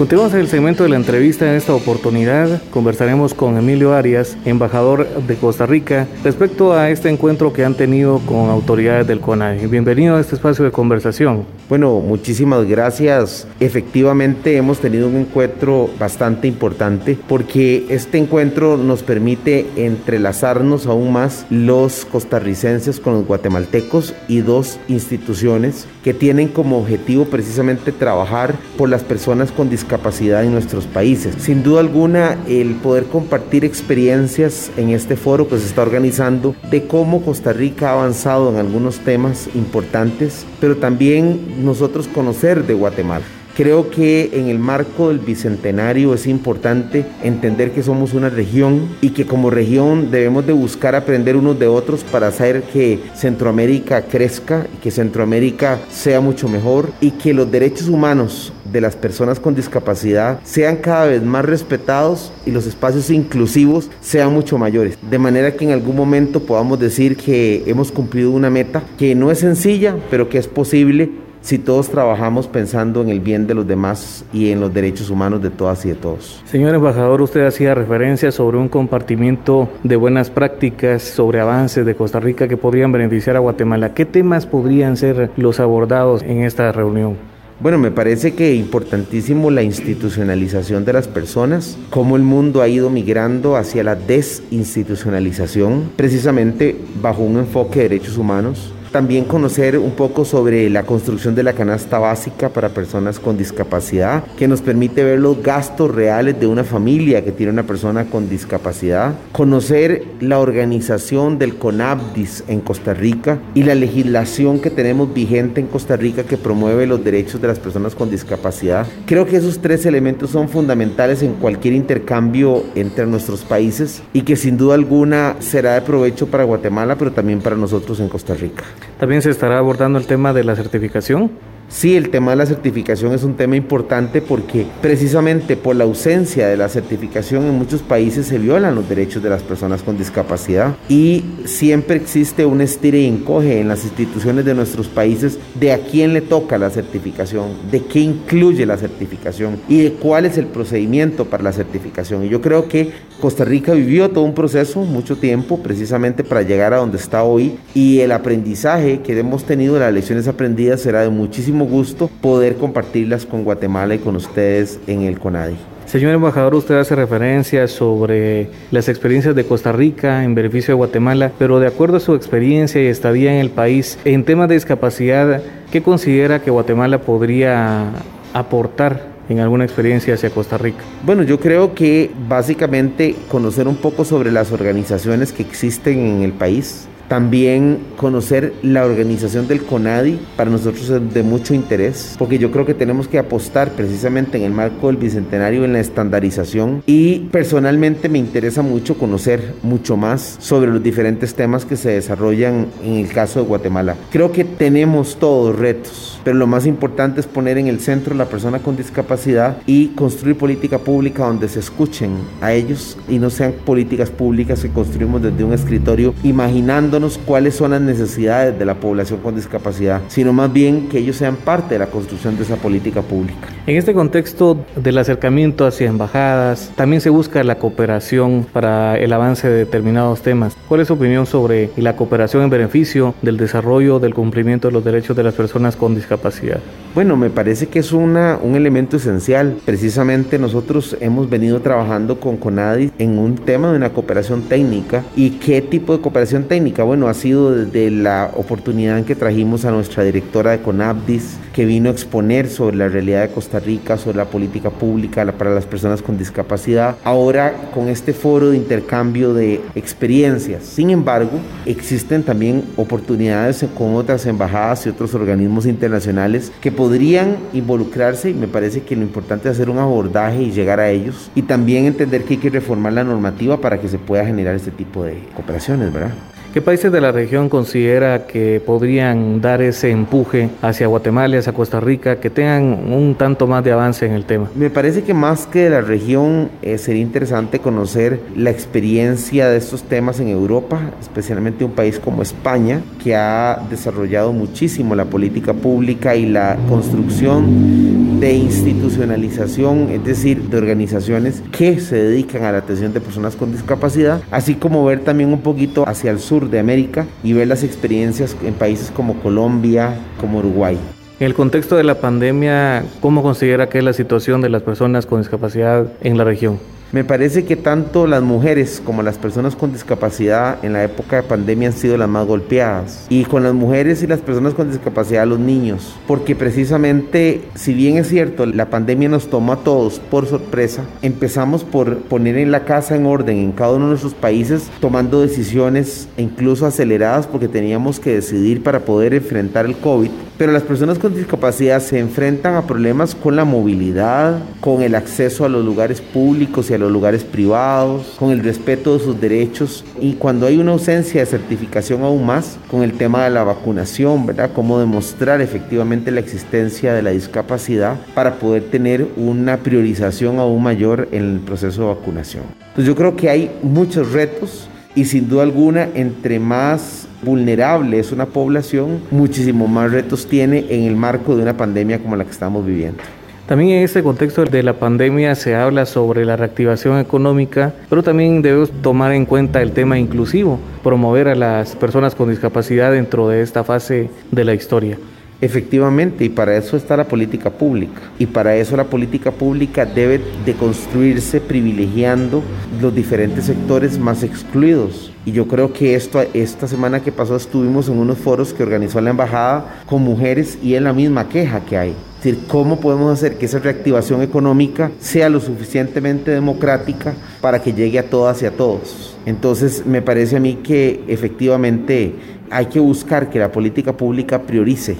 Continuamos 0.00 0.32
el 0.32 0.48
segmento 0.48 0.82
de 0.82 0.88
la 0.88 0.96
entrevista. 0.96 1.46
En 1.46 1.56
esta 1.56 1.74
oportunidad 1.74 2.62
conversaremos 2.70 3.34
con 3.34 3.58
Emilio 3.58 3.92
Arias, 3.92 4.34
embajador 4.46 5.06
de 5.26 5.36
Costa 5.36 5.66
Rica, 5.66 6.08
respecto 6.24 6.72
a 6.72 6.88
este 6.88 7.10
encuentro 7.10 7.52
que 7.52 7.66
han 7.66 7.74
tenido 7.74 8.18
con 8.20 8.48
autoridades 8.48 9.06
del 9.06 9.20
CONAI. 9.20 9.66
Bienvenido 9.66 10.16
a 10.16 10.20
este 10.22 10.36
espacio 10.36 10.64
de 10.64 10.70
conversación. 10.70 11.44
Bueno, 11.68 12.00
muchísimas 12.00 12.64
gracias. 12.66 13.46
Efectivamente 13.60 14.56
hemos 14.56 14.78
tenido 14.78 15.06
un 15.06 15.16
encuentro 15.16 15.90
bastante 15.98 16.48
importante 16.48 17.18
porque 17.28 17.84
este 17.90 18.16
encuentro 18.16 18.78
nos 18.78 19.02
permite 19.02 19.66
entrelazarnos 19.76 20.86
aún 20.86 21.12
más 21.12 21.44
los 21.50 22.06
costarricenses 22.06 23.00
con 23.00 23.12
los 23.12 23.26
guatemaltecos 23.26 24.14
y 24.28 24.40
dos 24.40 24.78
instituciones 24.88 25.86
que 26.02 26.14
tienen 26.14 26.48
como 26.48 26.78
objetivo 26.78 27.26
precisamente 27.26 27.92
trabajar 27.92 28.54
por 28.78 28.88
las 28.88 29.02
personas 29.02 29.52
con 29.52 29.68
discapacidad 29.68 29.89
capacidad 29.90 30.44
en 30.44 30.52
nuestros 30.52 30.86
países. 30.86 31.34
Sin 31.40 31.64
duda 31.64 31.80
alguna, 31.80 32.38
el 32.46 32.76
poder 32.76 33.06
compartir 33.06 33.64
experiencias 33.64 34.70
en 34.76 34.90
este 34.90 35.16
foro 35.16 35.48
que 35.48 35.58
se 35.58 35.66
está 35.66 35.82
organizando 35.82 36.54
de 36.70 36.86
cómo 36.86 37.22
Costa 37.22 37.52
Rica 37.52 37.90
ha 37.90 37.94
avanzado 37.94 38.50
en 38.50 38.56
algunos 38.56 39.00
temas 39.00 39.48
importantes, 39.54 40.46
pero 40.60 40.76
también 40.76 41.64
nosotros 41.64 42.06
conocer 42.06 42.66
de 42.66 42.74
Guatemala. 42.74 43.24
Creo 43.56 43.90
que 43.90 44.30
en 44.32 44.48
el 44.48 44.58
marco 44.58 45.08
del 45.08 45.18
bicentenario 45.18 46.14
es 46.14 46.26
importante 46.26 47.04
entender 47.22 47.72
que 47.72 47.82
somos 47.82 48.14
una 48.14 48.30
región 48.30 48.88
y 49.00 49.10
que 49.10 49.26
como 49.26 49.50
región 49.50 50.10
debemos 50.10 50.46
de 50.46 50.52
buscar 50.52 50.94
aprender 50.94 51.36
unos 51.36 51.58
de 51.58 51.66
otros 51.66 52.04
para 52.04 52.28
hacer 52.28 52.62
que 52.62 53.00
Centroamérica 53.14 54.02
crezca 54.02 54.66
y 54.74 54.78
que 54.78 54.90
Centroamérica 54.90 55.80
sea 55.90 56.20
mucho 56.20 56.48
mejor 56.48 56.90
y 57.00 57.12
que 57.12 57.34
los 57.34 57.50
derechos 57.50 57.88
humanos 57.88 58.52
de 58.70 58.80
las 58.80 58.96
personas 58.96 59.40
con 59.40 59.54
discapacidad 59.54 60.40
sean 60.44 60.76
cada 60.76 61.06
vez 61.06 61.22
más 61.22 61.44
respetados 61.44 62.32
y 62.46 62.52
los 62.52 62.66
espacios 62.66 63.10
inclusivos 63.10 63.90
sean 64.00 64.32
mucho 64.32 64.58
mayores. 64.58 64.96
De 65.10 65.18
manera 65.18 65.54
que 65.54 65.64
en 65.64 65.72
algún 65.72 65.96
momento 65.96 66.40
podamos 66.40 66.78
decir 66.78 67.16
que 67.16 67.64
hemos 67.66 67.90
cumplido 67.90 68.30
una 68.30 68.50
meta 68.50 68.82
que 68.96 69.14
no 69.14 69.30
es 69.30 69.40
sencilla, 69.40 69.96
pero 70.10 70.28
que 70.28 70.38
es 70.38 70.46
posible 70.46 71.10
si 71.42 71.58
todos 71.58 71.88
trabajamos 71.88 72.46
pensando 72.46 73.02
en 73.02 73.08
el 73.08 73.20
bien 73.20 73.46
de 73.46 73.54
los 73.54 73.66
demás 73.66 74.24
y 74.32 74.50
en 74.50 74.60
los 74.60 74.72
derechos 74.72 75.10
humanos 75.10 75.42
de 75.42 75.50
todas 75.50 75.84
y 75.84 75.90
de 75.90 75.94
todos. 75.94 76.42
Señor 76.46 76.74
embajador, 76.74 77.22
usted 77.22 77.46
hacía 77.46 77.74
referencia 77.74 78.30
sobre 78.30 78.58
un 78.58 78.68
compartimiento 78.68 79.68
de 79.82 79.96
buenas 79.96 80.30
prácticas, 80.30 81.02
sobre 81.02 81.40
avances 81.40 81.86
de 81.86 81.94
Costa 81.94 82.20
Rica 82.20 82.48
que 82.48 82.56
podrían 82.56 82.92
beneficiar 82.92 83.36
a 83.36 83.40
Guatemala. 83.40 83.94
¿Qué 83.94 84.04
temas 84.04 84.46
podrían 84.46 84.96
ser 84.96 85.30
los 85.36 85.60
abordados 85.60 86.22
en 86.22 86.42
esta 86.42 86.72
reunión? 86.72 87.16
Bueno, 87.60 87.76
me 87.76 87.90
parece 87.90 88.32
que 88.34 88.54
importantísimo 88.54 89.50
la 89.50 89.62
institucionalización 89.62 90.86
de 90.86 90.94
las 90.94 91.08
personas, 91.08 91.76
cómo 91.90 92.16
el 92.16 92.22
mundo 92.22 92.62
ha 92.62 92.68
ido 92.68 92.88
migrando 92.88 93.54
hacia 93.56 93.84
la 93.84 93.96
desinstitucionalización, 93.96 95.90
precisamente 95.94 96.74
bajo 97.02 97.22
un 97.22 97.36
enfoque 97.36 97.80
de 97.80 97.90
derechos 97.90 98.16
humanos 98.16 98.72
también 98.90 99.24
conocer 99.24 99.78
un 99.78 99.92
poco 99.92 100.24
sobre 100.24 100.68
la 100.70 100.84
construcción 100.84 101.34
de 101.34 101.42
la 101.42 101.52
canasta 101.52 101.98
básica 101.98 102.48
para 102.48 102.70
personas 102.70 103.18
con 103.18 103.36
discapacidad, 103.36 104.24
que 104.36 104.48
nos 104.48 104.60
permite 104.60 105.04
ver 105.04 105.18
los 105.18 105.42
gastos 105.42 105.94
reales 105.94 106.38
de 106.38 106.46
una 106.46 106.64
familia 106.64 107.24
que 107.24 107.32
tiene 107.32 107.52
una 107.52 107.62
persona 107.62 108.06
con 108.06 108.28
discapacidad. 108.28 109.14
Conocer 109.32 110.04
la 110.20 110.38
organización 110.38 111.38
del 111.38 111.56
CONABDIS 111.56 112.44
en 112.48 112.60
Costa 112.60 112.94
Rica 112.94 113.38
y 113.54 113.62
la 113.62 113.74
legislación 113.74 114.60
que 114.60 114.70
tenemos 114.70 115.12
vigente 115.12 115.60
en 115.60 115.66
Costa 115.66 115.96
Rica 115.96 116.24
que 116.24 116.36
promueve 116.36 116.86
los 116.86 117.02
derechos 117.04 117.40
de 117.40 117.48
las 117.48 117.58
personas 117.58 117.94
con 117.94 118.10
discapacidad. 118.10 118.86
Creo 119.06 119.26
que 119.26 119.36
esos 119.36 119.60
tres 119.60 119.86
elementos 119.86 120.30
son 120.30 120.48
fundamentales 120.48 121.22
en 121.22 121.34
cualquier 121.34 121.74
intercambio 121.74 122.64
entre 122.74 123.06
nuestros 123.06 123.42
países 123.42 124.02
y 124.12 124.22
que 124.22 124.36
sin 124.36 124.56
duda 124.56 124.74
alguna 124.74 125.36
será 125.40 125.74
de 125.74 125.82
provecho 125.82 126.26
para 126.26 126.44
Guatemala, 126.44 126.96
pero 126.96 127.12
también 127.12 127.40
para 127.40 127.56
nosotros 127.56 128.00
en 128.00 128.08
Costa 128.08 128.34
Rica. 128.34 128.64
También 128.98 129.22
se 129.22 129.30
estará 129.30 129.58
abordando 129.58 129.98
el 129.98 130.06
tema 130.06 130.32
de 130.32 130.44
la 130.44 130.56
certificación. 130.56 131.30
Sí, 131.70 131.96
el 131.96 132.10
tema 132.10 132.32
de 132.32 132.36
la 132.36 132.46
certificación 132.46 133.14
es 133.14 133.22
un 133.22 133.36
tema 133.36 133.54
importante 133.54 134.20
porque 134.20 134.66
precisamente 134.82 135.56
por 135.56 135.76
la 135.76 135.84
ausencia 135.84 136.48
de 136.48 136.56
la 136.56 136.68
certificación 136.68 137.44
en 137.44 137.54
muchos 137.54 137.80
países 137.80 138.26
se 138.26 138.38
violan 138.38 138.74
los 138.74 138.88
derechos 138.88 139.22
de 139.22 139.30
las 139.30 139.42
personas 139.42 139.84
con 139.84 139.96
discapacidad 139.96 140.74
y 140.88 141.24
siempre 141.44 141.94
existe 141.94 142.44
un 142.44 142.60
estire 142.60 142.98
y 142.98 143.06
encoge 143.06 143.60
en 143.60 143.68
las 143.68 143.84
instituciones 143.84 144.44
de 144.44 144.54
nuestros 144.54 144.88
países 144.88 145.38
de 145.60 145.72
a 145.72 145.78
quién 145.78 146.12
le 146.12 146.22
toca 146.22 146.58
la 146.58 146.70
certificación, 146.70 147.70
de 147.70 147.84
qué 147.84 148.00
incluye 148.00 148.66
la 148.66 148.76
certificación 148.76 149.60
y 149.68 149.82
de 149.82 149.92
cuál 149.92 150.26
es 150.26 150.38
el 150.38 150.46
procedimiento 150.46 151.26
para 151.26 151.44
la 151.44 151.52
certificación. 151.52 152.24
Y 152.24 152.28
yo 152.28 152.40
creo 152.40 152.66
que 152.66 152.90
Costa 153.20 153.44
Rica 153.44 153.74
vivió 153.74 154.10
todo 154.10 154.24
un 154.24 154.34
proceso, 154.34 154.80
mucho 154.80 155.16
tiempo, 155.18 155.62
precisamente 155.62 156.24
para 156.24 156.42
llegar 156.42 156.74
a 156.74 156.78
donde 156.78 156.96
está 156.96 157.22
hoy 157.22 157.58
y 157.74 158.00
el 158.00 158.10
aprendizaje 158.10 159.02
que 159.02 159.16
hemos 159.16 159.44
tenido, 159.44 159.78
las 159.78 159.92
lecciones 159.92 160.26
aprendidas 160.26 160.80
será 160.80 161.02
de 161.02 161.10
muchísimo 161.10 161.59
gusto 161.64 162.10
poder 162.20 162.56
compartirlas 162.56 163.26
con 163.26 163.44
Guatemala 163.44 163.94
y 163.94 163.98
con 163.98 164.16
ustedes 164.16 164.78
en 164.86 165.02
el 165.02 165.18
CONADI. 165.18 165.56
Señor 165.90 166.12
embajador, 166.12 166.54
usted 166.54 166.76
hace 166.78 166.94
referencia 166.94 167.66
sobre 167.66 168.48
las 168.70 168.88
experiencias 168.88 169.34
de 169.34 169.44
Costa 169.44 169.72
Rica 169.72 170.22
en 170.22 170.36
beneficio 170.36 170.72
de 170.72 170.76
Guatemala, 170.76 171.32
pero 171.36 171.58
de 171.58 171.66
acuerdo 171.66 171.96
a 171.96 172.00
su 172.00 172.14
experiencia 172.14 172.80
y 172.80 172.86
estadía 172.86 173.34
en 173.34 173.40
el 173.40 173.50
país, 173.50 173.98
en 174.04 174.24
temas 174.24 174.48
de 174.48 174.54
discapacidad, 174.54 175.42
¿qué 175.72 175.82
considera 175.82 176.42
que 176.42 176.52
Guatemala 176.52 177.00
podría 177.00 177.90
aportar 178.32 179.04
en 179.28 179.40
alguna 179.40 179.64
experiencia 179.64 180.14
hacia 180.14 180.30
Costa 180.30 180.58
Rica? 180.58 180.84
Bueno, 181.04 181.24
yo 181.24 181.40
creo 181.40 181.74
que 181.74 182.12
básicamente 182.28 183.16
conocer 183.28 183.66
un 183.66 183.76
poco 183.76 184.04
sobre 184.04 184.30
las 184.30 184.52
organizaciones 184.52 185.32
que 185.32 185.42
existen 185.42 185.98
en 185.98 186.22
el 186.22 186.32
país, 186.32 186.86
también 187.10 187.78
conocer 187.96 188.54
la 188.62 188.84
organización 188.84 189.48
del 189.48 189.64
CONADI 189.64 190.20
para 190.36 190.48
nosotros 190.48 190.88
es 190.88 191.12
de 191.12 191.24
mucho 191.24 191.54
interés, 191.54 192.14
porque 192.16 192.38
yo 192.38 192.52
creo 192.52 192.64
que 192.64 192.72
tenemos 192.72 193.08
que 193.08 193.18
apostar 193.18 193.72
precisamente 193.72 194.38
en 194.38 194.44
el 194.44 194.52
marco 194.52 194.86
del 194.86 194.96
Bicentenario 194.96 195.64
en 195.64 195.72
la 195.72 195.80
estandarización 195.80 196.84
y 196.86 197.28
personalmente 197.32 198.08
me 198.08 198.18
interesa 198.20 198.62
mucho 198.62 198.96
conocer 198.96 199.54
mucho 199.64 199.96
más 199.96 200.36
sobre 200.38 200.70
los 200.70 200.84
diferentes 200.84 201.34
temas 201.34 201.64
que 201.64 201.76
se 201.76 201.90
desarrollan 201.90 202.68
en 202.84 202.98
el 202.98 203.08
caso 203.08 203.40
de 203.40 203.46
Guatemala. 203.46 203.96
Creo 204.12 204.30
que 204.30 204.44
tenemos 204.44 205.16
todos 205.16 205.58
retos, 205.58 206.20
pero 206.22 206.36
lo 206.36 206.46
más 206.46 206.64
importante 206.64 207.18
es 207.18 207.26
poner 207.26 207.58
en 207.58 207.66
el 207.66 207.80
centro 207.80 208.14
a 208.14 208.18
la 208.18 208.26
persona 208.26 208.60
con 208.60 208.76
discapacidad 208.76 209.56
y 209.66 209.88
construir 209.88 210.38
política 210.38 210.78
pública 210.78 211.26
donde 211.26 211.48
se 211.48 211.58
escuchen 211.58 212.12
a 212.40 212.52
ellos 212.52 212.96
y 213.08 213.18
no 213.18 213.30
sean 213.30 213.54
políticas 213.64 214.10
públicas 214.10 214.60
que 214.62 214.68
construimos 214.70 215.20
desde 215.22 215.42
un 215.42 215.52
escritorio 215.52 216.14
imaginando 216.22 216.99
cuáles 217.24 217.54
son 217.54 217.72
las 217.72 217.80
necesidades 217.80 218.58
de 218.58 218.64
la 218.64 218.74
población 218.74 219.20
con 219.20 219.34
discapacidad, 219.34 220.00
sino 220.08 220.32
más 220.32 220.52
bien 220.52 220.88
que 220.88 220.98
ellos 220.98 221.16
sean 221.16 221.36
parte 221.36 221.74
de 221.74 221.78
la 221.78 221.86
construcción 221.86 222.36
de 222.36 222.42
esa 222.42 222.56
política 222.56 223.02
pública. 223.02 223.48
En 223.66 223.76
este 223.76 223.94
contexto 223.94 224.64
del 224.76 224.98
acercamiento 224.98 225.66
hacia 225.66 225.88
embajadas, 225.88 226.72
también 226.76 227.00
se 227.00 227.10
busca 227.10 227.42
la 227.44 227.56
cooperación 227.56 228.46
para 228.52 228.96
el 228.98 229.12
avance 229.12 229.48
de 229.48 229.56
determinados 229.56 230.22
temas. 230.22 230.56
¿Cuál 230.68 230.80
es 230.80 230.88
su 230.88 230.94
opinión 230.94 231.26
sobre 231.26 231.70
la 231.76 231.96
cooperación 231.96 232.42
en 232.42 232.50
beneficio 232.50 233.14
del 233.22 233.36
desarrollo, 233.36 233.98
del 233.98 234.14
cumplimiento 234.14 234.68
de 234.68 234.72
los 234.72 234.84
derechos 234.84 235.16
de 235.16 235.22
las 235.22 235.34
personas 235.34 235.76
con 235.76 235.94
discapacidad? 235.94 236.60
Bueno, 236.94 237.16
me 237.16 237.30
parece 237.30 237.68
que 237.68 237.78
es 237.78 237.92
una, 237.92 238.38
un 238.42 238.56
elemento 238.56 238.96
esencial. 238.96 239.56
Precisamente 239.64 240.38
nosotros 240.38 240.96
hemos 241.00 241.30
venido 241.30 241.60
trabajando 241.60 242.18
con 242.18 242.36
CONADI 242.36 242.92
en 242.98 243.18
un 243.18 243.36
tema 243.36 243.70
de 243.70 243.76
una 243.76 243.90
cooperación 243.90 244.42
técnica. 244.42 245.04
¿Y 245.14 245.30
qué 245.30 245.62
tipo 245.62 245.96
de 245.96 246.02
cooperación 246.02 246.44
técnica? 246.44 246.82
Bueno, 246.90 247.06
ha 247.06 247.14
sido 247.14 247.52
desde 247.52 247.88
la 247.88 248.32
oportunidad 248.34 248.98
en 248.98 249.04
que 249.04 249.14
trajimos 249.14 249.64
a 249.64 249.70
nuestra 249.70 250.02
directora 250.02 250.50
de 250.50 250.58
CONABDIS, 250.58 251.38
que 251.52 251.64
vino 251.64 251.88
a 251.88 251.92
exponer 251.92 252.48
sobre 252.48 252.78
la 252.78 252.88
realidad 252.88 253.22
de 253.22 253.32
Costa 253.32 253.60
Rica, 253.60 253.96
sobre 253.96 254.16
la 254.16 254.24
política 254.24 254.70
pública 254.70 255.24
para 255.38 255.54
las 255.54 255.66
personas 255.66 256.02
con 256.02 256.18
discapacidad. 256.18 256.96
Ahora 257.04 257.54
con 257.72 257.86
este 257.86 258.12
foro 258.12 258.50
de 258.50 258.56
intercambio 258.56 259.34
de 259.34 259.60
experiencias. 259.76 260.64
Sin 260.64 260.90
embargo, 260.90 261.30
existen 261.64 262.24
también 262.24 262.64
oportunidades 262.74 263.64
con 263.78 263.94
otras 263.94 264.26
embajadas 264.26 264.84
y 264.84 264.88
otros 264.88 265.14
organismos 265.14 265.66
internacionales 265.66 266.50
que 266.60 266.72
podrían 266.72 267.36
involucrarse 267.52 268.30
y 268.30 268.34
me 268.34 268.48
parece 268.48 268.82
que 268.82 268.96
lo 268.96 269.02
importante 269.02 269.48
es 269.48 269.54
hacer 269.54 269.70
un 269.70 269.78
abordaje 269.78 270.42
y 270.42 270.50
llegar 270.50 270.80
a 270.80 270.90
ellos 270.90 271.30
y 271.36 271.42
también 271.42 271.84
entender 271.84 272.24
que 272.24 272.34
hay 272.34 272.40
que 272.40 272.50
reformar 272.50 272.94
la 272.94 273.04
normativa 273.04 273.60
para 273.60 273.80
que 273.80 273.86
se 273.86 273.98
pueda 273.98 274.26
generar 274.26 274.56
este 274.56 274.72
tipo 274.72 275.04
de 275.04 275.22
cooperaciones, 275.36 275.92
¿verdad? 275.92 276.14
¿Qué 276.52 276.60
países 276.60 276.90
de 276.90 277.00
la 277.00 277.12
región 277.12 277.48
considera 277.48 278.26
que 278.26 278.60
podrían 278.66 279.40
dar 279.40 279.62
ese 279.62 279.92
empuje 279.92 280.50
hacia 280.62 280.88
Guatemala 280.88 281.38
hacia 281.38 281.52
Costa 281.52 281.78
Rica 281.78 282.18
que 282.18 282.28
tengan 282.28 282.92
un 282.92 283.14
tanto 283.14 283.46
más 283.46 283.62
de 283.62 283.70
avance 283.70 284.04
en 284.04 284.14
el 284.14 284.24
tema? 284.24 284.50
Me 284.56 284.68
parece 284.68 285.04
que 285.04 285.14
más 285.14 285.46
que 285.46 285.60
de 285.60 285.70
la 285.70 285.80
región 285.80 286.50
eh, 286.62 286.76
sería 286.78 287.02
interesante 287.02 287.60
conocer 287.60 288.18
la 288.34 288.50
experiencia 288.50 289.48
de 289.48 289.58
estos 289.58 289.84
temas 289.84 290.18
en 290.18 290.26
Europa, 290.26 290.80
especialmente 291.00 291.64
un 291.64 291.70
país 291.70 292.00
como 292.00 292.20
España, 292.20 292.80
que 293.00 293.14
ha 293.14 293.62
desarrollado 293.70 294.32
muchísimo 294.32 294.96
la 294.96 295.04
política 295.04 295.54
pública 295.54 296.16
y 296.16 296.26
la 296.26 296.58
construcción 296.68 298.18
de 298.18 298.34
institucionalización, 298.34 299.88
es 299.90 300.04
decir, 300.04 300.42
de 300.42 300.58
organizaciones 300.58 301.44
que 301.52 301.78
se 301.78 301.96
dedican 301.96 302.42
a 302.42 302.52
la 302.52 302.58
atención 302.58 302.92
de 302.92 303.00
personas 303.00 303.36
con 303.36 303.52
discapacidad, 303.52 304.20
así 304.32 304.56
como 304.56 304.84
ver 304.84 305.00
también 305.00 305.32
un 305.32 305.40
poquito 305.40 305.88
hacia 305.88 306.10
el 306.10 306.18
sur 306.18 306.39
de 306.48 306.58
América 306.58 307.06
y 307.22 307.32
ver 307.32 307.48
las 307.48 307.64
experiencias 307.64 308.36
en 308.44 308.54
países 308.54 308.90
como 308.90 309.20
Colombia, 309.20 309.96
como 310.20 310.38
Uruguay. 310.38 310.78
En 311.18 311.26
el 311.26 311.34
contexto 311.34 311.76
de 311.76 311.84
la 311.84 311.96
pandemia, 311.96 312.84
¿cómo 313.00 313.22
considera 313.22 313.68
que 313.68 313.78
es 313.78 313.84
la 313.84 313.92
situación 313.92 314.40
de 314.40 314.48
las 314.48 314.62
personas 314.62 315.04
con 315.04 315.20
discapacidad 315.20 315.86
en 316.00 316.16
la 316.16 316.24
región? 316.24 316.58
Me 316.92 317.04
parece 317.04 317.44
que 317.44 317.54
tanto 317.54 318.08
las 318.08 318.20
mujeres 318.20 318.82
como 318.84 319.04
las 319.04 319.16
personas 319.16 319.54
con 319.54 319.72
discapacidad 319.72 320.58
en 320.64 320.72
la 320.72 320.82
época 320.82 321.16
de 321.16 321.22
pandemia 321.22 321.68
han 321.68 321.74
sido 321.74 321.96
las 321.96 322.08
más 322.08 322.26
golpeadas. 322.26 323.06
Y 323.08 323.26
con 323.26 323.44
las 323.44 323.54
mujeres 323.54 324.02
y 324.02 324.08
las 324.08 324.18
personas 324.18 324.54
con 324.54 324.72
discapacidad 324.72 325.24
los 325.24 325.38
niños. 325.38 325.94
Porque 326.08 326.34
precisamente, 326.34 327.42
si 327.54 327.74
bien 327.74 327.96
es 327.96 328.08
cierto, 328.08 328.44
la 328.44 328.70
pandemia 328.70 329.08
nos 329.08 329.30
tomó 329.30 329.52
a 329.52 329.58
todos 329.58 330.00
por 330.00 330.26
sorpresa, 330.26 330.82
empezamos 331.00 331.62
por 331.62 331.98
poner 331.98 332.36
en 332.36 332.50
la 332.50 332.64
casa 332.64 332.96
en 332.96 333.06
orden 333.06 333.38
en 333.38 333.52
cada 333.52 333.74
uno 333.74 333.84
de 333.84 333.90
nuestros 333.90 334.14
países, 334.14 334.68
tomando 334.80 335.20
decisiones 335.20 336.08
incluso 336.16 336.66
aceleradas 336.66 337.28
porque 337.28 337.46
teníamos 337.46 338.00
que 338.00 338.14
decidir 338.14 338.64
para 338.64 338.80
poder 338.80 339.14
enfrentar 339.14 339.64
el 339.64 339.76
COVID. 339.76 340.10
Pero 340.40 340.52
las 340.52 340.62
personas 340.62 340.98
con 340.98 341.14
discapacidad 341.14 341.80
se 341.80 341.98
enfrentan 341.98 342.54
a 342.54 342.66
problemas 342.66 343.14
con 343.14 343.36
la 343.36 343.44
movilidad, 343.44 344.42
con 344.60 344.82
el 344.82 344.94
acceso 344.94 345.44
a 345.44 345.50
los 345.50 345.64
lugares 345.64 346.00
públicos 346.00 346.70
y 346.70 346.74
a 346.74 346.79
los 346.80 346.90
lugares 346.90 347.22
privados, 347.22 348.16
con 348.18 348.30
el 348.30 348.42
respeto 348.42 348.96
de 348.96 349.04
sus 349.04 349.20
derechos 349.20 349.84
y 350.00 350.14
cuando 350.14 350.46
hay 350.46 350.58
una 350.58 350.72
ausencia 350.72 351.20
de 351.20 351.26
certificación 351.26 352.02
aún 352.02 352.26
más, 352.26 352.58
con 352.70 352.82
el 352.82 352.94
tema 352.94 353.24
de 353.24 353.30
la 353.30 353.44
vacunación, 353.44 354.26
¿verdad? 354.26 354.50
Cómo 354.54 354.78
demostrar 354.80 355.40
efectivamente 355.40 356.10
la 356.10 356.20
existencia 356.20 356.92
de 356.94 357.02
la 357.02 357.10
discapacidad 357.10 357.96
para 358.14 358.34
poder 358.34 358.64
tener 358.64 359.06
una 359.16 359.58
priorización 359.58 360.38
aún 360.38 360.62
mayor 360.62 361.08
en 361.12 361.34
el 361.34 361.40
proceso 361.40 361.82
de 361.82 361.88
vacunación. 361.88 362.44
Entonces 362.60 362.86
yo 362.86 362.96
creo 362.96 363.14
que 363.14 363.30
hay 363.30 363.50
muchos 363.62 364.12
retos 364.12 364.68
y 364.94 365.04
sin 365.04 365.28
duda 365.28 365.44
alguna 365.44 365.88
entre 365.94 366.40
más 366.40 367.06
vulnerable 367.22 367.98
es 367.98 368.12
una 368.12 368.26
población, 368.26 369.00
muchísimo 369.10 369.68
más 369.68 369.92
retos 369.92 370.26
tiene 370.26 370.66
en 370.70 370.84
el 370.84 370.96
marco 370.96 371.36
de 371.36 371.42
una 371.42 371.56
pandemia 371.56 372.00
como 372.00 372.16
la 372.16 372.24
que 372.24 372.30
estamos 372.30 372.64
viviendo. 372.64 373.02
También 373.50 373.78
en 373.78 373.82
este 373.82 374.04
contexto 374.04 374.44
de 374.44 374.62
la 374.62 374.74
pandemia 374.74 375.34
se 375.34 375.56
habla 375.56 375.84
sobre 375.84 376.24
la 376.24 376.36
reactivación 376.36 377.00
económica, 377.00 377.74
pero 377.88 378.00
también 378.00 378.42
debemos 378.42 378.70
tomar 378.70 379.10
en 379.10 379.26
cuenta 379.26 379.60
el 379.60 379.72
tema 379.72 379.98
inclusivo, 379.98 380.60
promover 380.84 381.26
a 381.26 381.34
las 381.34 381.74
personas 381.74 382.14
con 382.14 382.30
discapacidad 382.30 382.92
dentro 382.92 383.26
de 383.26 383.42
esta 383.42 383.64
fase 383.64 384.08
de 384.30 384.44
la 384.44 384.54
historia. 384.54 384.98
Efectivamente, 385.40 386.26
y 386.26 386.28
para 386.28 386.56
eso 386.56 386.76
está 386.76 386.96
la 386.96 387.08
política 387.08 387.50
pública. 387.50 388.00
Y 388.20 388.26
para 388.26 388.54
eso 388.54 388.76
la 388.76 388.84
política 388.84 389.32
pública 389.32 389.84
debe 389.84 390.20
de 390.46 390.54
construirse 390.54 391.40
privilegiando 391.40 392.44
los 392.80 392.94
diferentes 392.94 393.46
sectores 393.46 393.98
más 393.98 394.22
excluidos. 394.22 395.12
Y 395.26 395.32
yo 395.32 395.48
creo 395.48 395.72
que 395.72 395.96
esta 395.96 396.68
semana 396.68 397.00
que 397.00 397.10
pasó 397.10 397.34
estuvimos 397.34 397.88
en 397.88 397.98
unos 397.98 398.18
foros 398.18 398.54
que 398.54 398.62
organizó 398.62 399.00
la 399.00 399.10
embajada 399.10 399.82
con 399.86 400.02
mujeres 400.02 400.56
y 400.62 400.74
es 400.74 400.82
la 400.82 400.92
misma 400.92 401.28
queja 401.28 401.58
que 401.64 401.76
hay. 401.76 401.96
Decir, 402.22 402.40
cómo 402.48 402.80
podemos 402.80 403.10
hacer 403.10 403.38
que 403.38 403.46
esa 403.46 403.60
reactivación 403.60 404.20
económica 404.20 404.90
sea 405.00 405.30
lo 405.30 405.40
suficientemente 405.40 406.30
democrática 406.30 407.14
para 407.40 407.62
que 407.62 407.72
llegue 407.72 407.98
a 407.98 408.10
todas 408.10 408.42
y 408.42 408.46
a 408.46 408.50
todos. 408.50 409.16
Entonces, 409.24 409.86
me 409.86 410.02
parece 410.02 410.36
a 410.36 410.40
mí 410.40 410.56
que 410.56 411.02
efectivamente 411.08 412.14
hay 412.50 412.66
que 412.66 412.78
buscar 412.78 413.30
que 413.30 413.38
la 413.38 413.50
política 413.50 413.96
pública 413.96 414.42
priorice, 414.42 414.96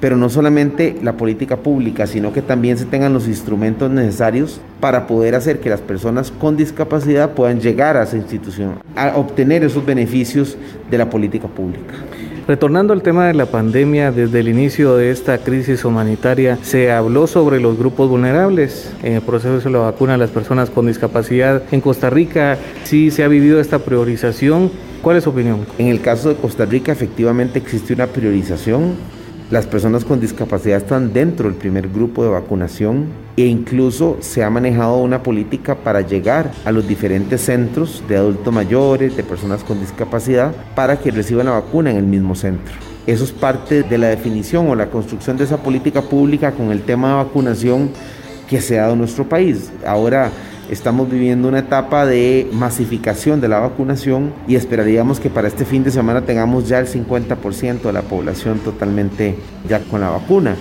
pero 0.00 0.18
no 0.18 0.28
solamente 0.28 0.98
la 1.02 1.16
política 1.16 1.56
pública, 1.56 2.06
sino 2.06 2.30
que 2.30 2.42
también 2.42 2.76
se 2.76 2.84
tengan 2.84 3.14
los 3.14 3.26
instrumentos 3.26 3.90
necesarios 3.90 4.60
para 4.80 5.06
poder 5.06 5.36
hacer 5.36 5.60
que 5.60 5.70
las 5.70 5.80
personas 5.80 6.30
con 6.30 6.58
discapacidad 6.58 7.30
puedan 7.30 7.60
llegar 7.60 7.96
a 7.96 8.02
esa 8.02 8.18
institución, 8.18 8.74
a 8.96 9.16
obtener 9.16 9.64
esos 9.64 9.86
beneficios 9.86 10.58
de 10.90 10.98
la 10.98 11.08
política 11.08 11.48
pública. 11.48 11.94
Retornando 12.46 12.92
al 12.92 13.02
tema 13.02 13.26
de 13.26 13.34
la 13.34 13.46
pandemia, 13.46 14.10
desde 14.10 14.40
el 14.40 14.48
inicio 14.48 14.96
de 14.96 15.10
esta 15.10 15.38
crisis 15.38 15.84
humanitaria 15.84 16.58
se 16.62 16.90
habló 16.90 17.26
sobre 17.26 17.60
los 17.60 17.78
grupos 17.78 18.08
vulnerables. 18.08 18.92
En 19.02 19.14
el 19.14 19.22
proceso 19.22 19.60
de 19.60 19.70
la 19.70 19.78
vacuna 19.78 20.14
a 20.14 20.16
las 20.16 20.30
personas 20.30 20.70
con 20.70 20.86
discapacidad 20.86 21.62
en 21.70 21.80
Costa 21.80 22.10
Rica 22.10 22.58
sí 22.84 23.10
se 23.10 23.22
ha 23.22 23.28
vivido 23.28 23.60
esta 23.60 23.78
priorización. 23.78 24.70
¿Cuál 25.02 25.18
es 25.18 25.24
su 25.24 25.30
opinión? 25.30 25.66
En 25.78 25.88
el 25.88 26.00
caso 26.00 26.30
de 26.30 26.36
Costa 26.36 26.64
Rica 26.64 26.90
efectivamente 26.92 27.58
existe 27.58 27.94
una 27.94 28.06
priorización. 28.06 28.94
Las 29.50 29.66
personas 29.66 30.04
con 30.04 30.20
discapacidad 30.20 30.78
están 30.78 31.12
dentro 31.12 31.48
del 31.48 31.58
primer 31.58 31.88
grupo 31.88 32.22
de 32.22 32.30
vacunación 32.30 33.06
e 33.36 33.46
incluso 33.46 34.16
se 34.20 34.44
ha 34.44 34.50
manejado 34.50 34.98
una 34.98 35.24
política 35.24 35.74
para 35.74 36.02
llegar 36.02 36.52
a 36.64 36.70
los 36.70 36.86
diferentes 36.86 37.40
centros 37.40 38.00
de 38.08 38.16
adultos 38.16 38.54
mayores, 38.54 39.16
de 39.16 39.24
personas 39.24 39.64
con 39.64 39.80
discapacidad, 39.80 40.54
para 40.76 41.00
que 41.00 41.10
reciban 41.10 41.46
la 41.46 41.52
vacuna 41.52 41.90
en 41.90 41.96
el 41.96 42.04
mismo 42.04 42.36
centro. 42.36 42.72
Eso 43.08 43.24
es 43.24 43.32
parte 43.32 43.82
de 43.82 43.98
la 43.98 44.06
definición 44.06 44.68
o 44.68 44.76
la 44.76 44.88
construcción 44.88 45.36
de 45.36 45.42
esa 45.42 45.56
política 45.56 46.00
pública 46.02 46.52
con 46.52 46.70
el 46.70 46.82
tema 46.82 47.08
de 47.08 47.14
vacunación 47.14 47.90
que 48.48 48.60
se 48.60 48.78
ha 48.78 48.82
dado 48.82 48.92
en 48.92 49.00
nuestro 49.00 49.28
país. 49.28 49.72
Ahora 49.84 50.30
estamos 50.70 51.10
viviendo 51.10 51.48
una 51.48 51.58
etapa 51.58 52.06
de 52.06 52.48
masificación 52.52 53.40
de 53.40 53.48
la 53.48 53.58
vacunación 53.58 54.32
y 54.46 54.54
esperaríamos 54.54 55.18
que 55.18 55.28
para 55.28 55.48
este 55.48 55.64
fin 55.64 55.82
de 55.82 55.90
semana 55.90 56.22
tengamos 56.22 56.68
ya 56.68 56.78
el 56.78 56.86
50% 56.86 57.82
de 57.82 57.92
la 57.92 58.02
población 58.02 58.60
totalmente 58.60 59.36
ya 59.68 59.80
con 59.80 60.00
la 60.00 60.10
vacuna. 60.10 60.54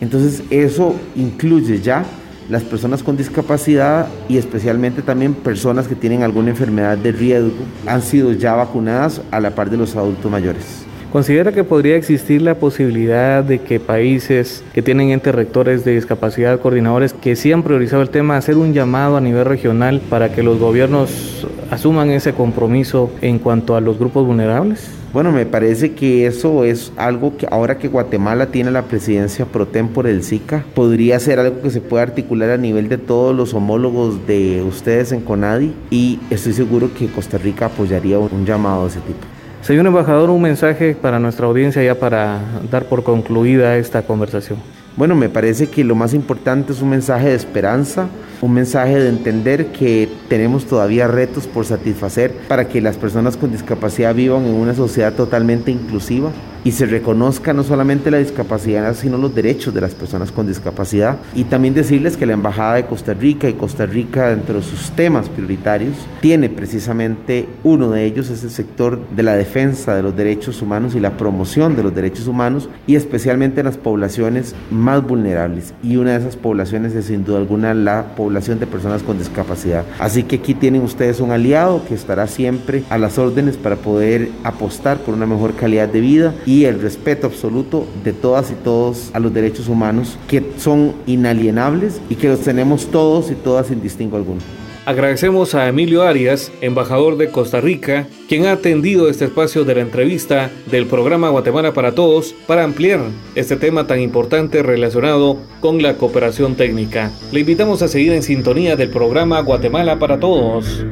Entonces 0.00 0.42
eso 0.50 0.96
incluye 1.14 1.80
ya 1.80 2.04
las 2.48 2.64
personas 2.64 3.04
con 3.04 3.16
discapacidad 3.16 4.08
y 4.28 4.36
especialmente 4.36 5.00
también 5.00 5.32
personas 5.32 5.86
que 5.86 5.94
tienen 5.94 6.24
alguna 6.24 6.50
enfermedad 6.50 6.98
de 6.98 7.12
riesgo 7.12 7.64
han 7.86 8.02
sido 8.02 8.32
ya 8.32 8.54
vacunadas 8.54 9.22
a 9.30 9.38
la 9.38 9.54
par 9.54 9.70
de 9.70 9.76
los 9.76 9.94
adultos 9.94 10.28
mayores. 10.28 10.91
¿Considera 11.12 11.52
que 11.52 11.62
podría 11.62 11.96
existir 11.96 12.40
la 12.40 12.54
posibilidad 12.54 13.44
de 13.44 13.58
que 13.58 13.78
países 13.78 14.64
que 14.72 14.80
tienen 14.80 15.10
entes 15.10 15.34
rectores 15.34 15.84
de 15.84 15.94
discapacidad, 15.94 16.58
coordinadores, 16.58 17.12
que 17.12 17.36
sí 17.36 17.52
han 17.52 17.62
priorizado 17.62 18.00
el 18.00 18.08
tema, 18.08 18.38
hacer 18.38 18.56
un 18.56 18.72
llamado 18.72 19.18
a 19.18 19.20
nivel 19.20 19.44
regional 19.44 20.00
para 20.08 20.32
que 20.32 20.42
los 20.42 20.58
gobiernos 20.58 21.46
asuman 21.70 22.08
ese 22.08 22.32
compromiso 22.32 23.10
en 23.20 23.38
cuanto 23.38 23.76
a 23.76 23.82
los 23.82 23.98
grupos 23.98 24.26
vulnerables? 24.26 24.88
Bueno, 25.12 25.32
me 25.32 25.44
parece 25.44 25.92
que 25.92 26.24
eso 26.24 26.64
es 26.64 26.94
algo 26.96 27.36
que 27.36 27.46
ahora 27.50 27.76
que 27.76 27.88
Guatemala 27.88 28.46
tiene 28.46 28.70
la 28.70 28.84
presidencia 28.84 29.44
pro 29.44 29.66
tempore 29.66 30.08
del 30.08 30.22
SICA, 30.22 30.64
podría 30.74 31.20
ser 31.20 31.38
algo 31.40 31.60
que 31.60 31.68
se 31.68 31.82
pueda 31.82 32.04
articular 32.04 32.48
a 32.48 32.56
nivel 32.56 32.88
de 32.88 32.96
todos 32.96 33.36
los 33.36 33.52
homólogos 33.52 34.26
de 34.26 34.62
ustedes 34.62 35.12
en 35.12 35.20
CONADI 35.20 35.74
y 35.90 36.20
estoy 36.30 36.54
seguro 36.54 36.88
que 36.98 37.08
Costa 37.08 37.36
Rica 37.36 37.66
apoyaría 37.66 38.18
un 38.18 38.46
llamado 38.46 38.84
de 38.84 38.88
ese 38.88 39.00
tipo. 39.00 39.41
Señor 39.62 39.86
embajador, 39.86 40.28
un 40.30 40.42
mensaje 40.42 40.96
para 41.00 41.20
nuestra 41.20 41.46
audiencia 41.46 41.84
ya 41.84 41.94
para 41.94 42.40
dar 42.68 42.86
por 42.86 43.04
concluida 43.04 43.76
esta 43.76 44.02
conversación. 44.02 44.58
Bueno, 44.96 45.14
me 45.14 45.28
parece 45.28 45.68
que 45.68 45.84
lo 45.84 45.94
más 45.94 46.14
importante 46.14 46.72
es 46.72 46.82
un 46.82 46.90
mensaje 46.90 47.28
de 47.28 47.36
esperanza, 47.36 48.08
un 48.42 48.52
mensaje 48.52 48.98
de 48.98 49.08
entender 49.08 49.66
que 49.66 50.08
tenemos 50.28 50.66
todavía 50.66 51.06
retos 51.06 51.46
por 51.46 51.64
satisfacer 51.64 52.32
para 52.48 52.68
que 52.68 52.80
las 52.80 52.96
personas 52.96 53.36
con 53.36 53.52
discapacidad 53.52 54.14
vivan 54.14 54.44
en 54.44 54.54
una 54.54 54.74
sociedad 54.74 55.14
totalmente 55.14 55.70
inclusiva 55.70 56.30
y 56.64 56.72
se 56.72 56.86
reconozca 56.86 57.52
no 57.52 57.64
solamente 57.64 58.10
la 58.10 58.18
discapacidad, 58.18 58.94
sino 58.94 59.18
los 59.18 59.34
derechos 59.34 59.74
de 59.74 59.80
las 59.80 59.94
personas 59.94 60.30
con 60.30 60.46
discapacidad. 60.46 61.16
Y 61.34 61.44
también 61.44 61.74
decirles 61.74 62.16
que 62.16 62.24
la 62.24 62.34
Embajada 62.34 62.74
de 62.74 62.86
Costa 62.86 63.14
Rica 63.14 63.48
y 63.48 63.54
Costa 63.54 63.84
Rica, 63.84 64.28
dentro 64.28 64.56
de 64.56 64.62
sus 64.62 64.92
temas 64.92 65.28
prioritarios, 65.28 65.96
tiene 66.20 66.48
precisamente 66.48 67.48
uno 67.64 67.90
de 67.90 68.04
ellos, 68.04 68.30
es 68.30 68.44
el 68.44 68.50
sector 68.50 69.00
de 69.08 69.24
la 69.24 69.34
defensa 69.34 69.96
de 69.96 70.04
los 70.04 70.16
derechos 70.16 70.62
humanos 70.62 70.94
y 70.94 71.00
la 71.00 71.16
promoción 71.16 71.74
de 71.74 71.82
los 71.82 71.94
derechos 71.96 72.28
humanos, 72.28 72.68
y 72.86 72.94
especialmente 72.94 73.60
en 73.60 73.66
las 73.66 73.76
poblaciones 73.76 74.54
más 74.70 75.04
vulnerables. 75.04 75.74
Y 75.82 75.96
una 75.96 76.12
de 76.12 76.18
esas 76.18 76.36
poblaciones 76.36 76.94
es 76.94 77.06
sin 77.06 77.24
duda 77.24 77.38
alguna 77.38 77.74
la 77.74 78.14
población 78.14 78.31
de 78.32 78.66
personas 78.66 79.02
con 79.02 79.18
discapacidad. 79.18 79.84
Así 79.98 80.22
que 80.24 80.36
aquí 80.36 80.54
tienen 80.54 80.82
ustedes 80.82 81.20
un 81.20 81.30
aliado 81.30 81.84
que 81.86 81.94
estará 81.94 82.26
siempre 82.26 82.82
a 82.90 82.98
las 82.98 83.18
órdenes 83.18 83.56
para 83.56 83.76
poder 83.76 84.30
apostar 84.42 84.98
por 84.98 85.14
una 85.14 85.26
mejor 85.26 85.54
calidad 85.54 85.88
de 85.88 86.00
vida 86.00 86.34
y 86.46 86.64
el 86.64 86.80
respeto 86.80 87.26
absoluto 87.26 87.86
de 88.04 88.12
todas 88.12 88.50
y 88.50 88.54
todos 88.54 89.10
a 89.12 89.20
los 89.20 89.32
derechos 89.32 89.68
humanos 89.68 90.18
que 90.28 90.52
son 90.56 90.94
inalienables 91.06 92.00
y 92.08 92.16
que 92.16 92.28
los 92.28 92.40
tenemos 92.40 92.86
todos 92.86 93.30
y 93.30 93.34
todas 93.34 93.66
sin 93.68 93.82
distingo 93.82 94.16
alguno. 94.16 94.40
Agradecemos 94.84 95.54
a 95.54 95.68
Emilio 95.68 96.02
Arias, 96.02 96.50
embajador 96.60 97.16
de 97.16 97.30
Costa 97.30 97.60
Rica, 97.60 98.08
quien 98.28 98.46
ha 98.46 98.52
atendido 98.52 99.08
este 99.08 99.26
espacio 99.26 99.64
de 99.64 99.76
la 99.76 99.80
entrevista 99.80 100.50
del 100.72 100.86
programa 100.86 101.28
Guatemala 101.28 101.72
para 101.72 101.92
Todos 101.92 102.34
para 102.48 102.64
ampliar 102.64 102.98
este 103.36 103.54
tema 103.54 103.86
tan 103.86 104.00
importante 104.00 104.60
relacionado 104.60 105.38
con 105.60 105.82
la 105.82 105.94
cooperación 105.94 106.56
técnica. 106.56 107.12
Le 107.30 107.40
invitamos 107.40 107.80
a 107.82 107.88
seguir 107.88 108.12
en 108.12 108.24
sintonía 108.24 108.74
del 108.74 108.90
programa 108.90 109.38
Guatemala 109.40 110.00
para 110.00 110.18
Todos. 110.18 110.84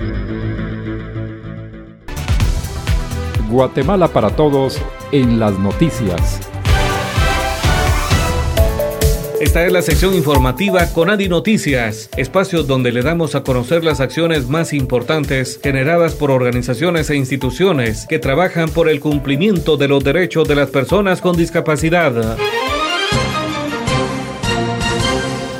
Guatemala 3.50 4.06
para 4.06 4.30
Todos 4.30 4.80
en 5.10 5.40
las 5.40 5.58
noticias. 5.58 6.49
Esta 9.40 9.64
es 9.64 9.72
la 9.72 9.80
sección 9.80 10.14
informativa 10.14 10.86
Conadi 10.92 11.26
Noticias, 11.26 12.10
espacio 12.18 12.62
donde 12.62 12.92
le 12.92 13.00
damos 13.00 13.34
a 13.34 13.42
conocer 13.42 13.82
las 13.84 14.00
acciones 14.00 14.50
más 14.50 14.74
importantes 14.74 15.58
generadas 15.62 16.14
por 16.14 16.30
organizaciones 16.30 17.08
e 17.08 17.16
instituciones 17.16 18.06
que 18.06 18.18
trabajan 18.18 18.68
por 18.68 18.90
el 18.90 19.00
cumplimiento 19.00 19.78
de 19.78 19.88
los 19.88 20.04
derechos 20.04 20.46
de 20.46 20.56
las 20.56 20.68
personas 20.68 21.22
con 21.22 21.38
discapacidad. 21.38 22.36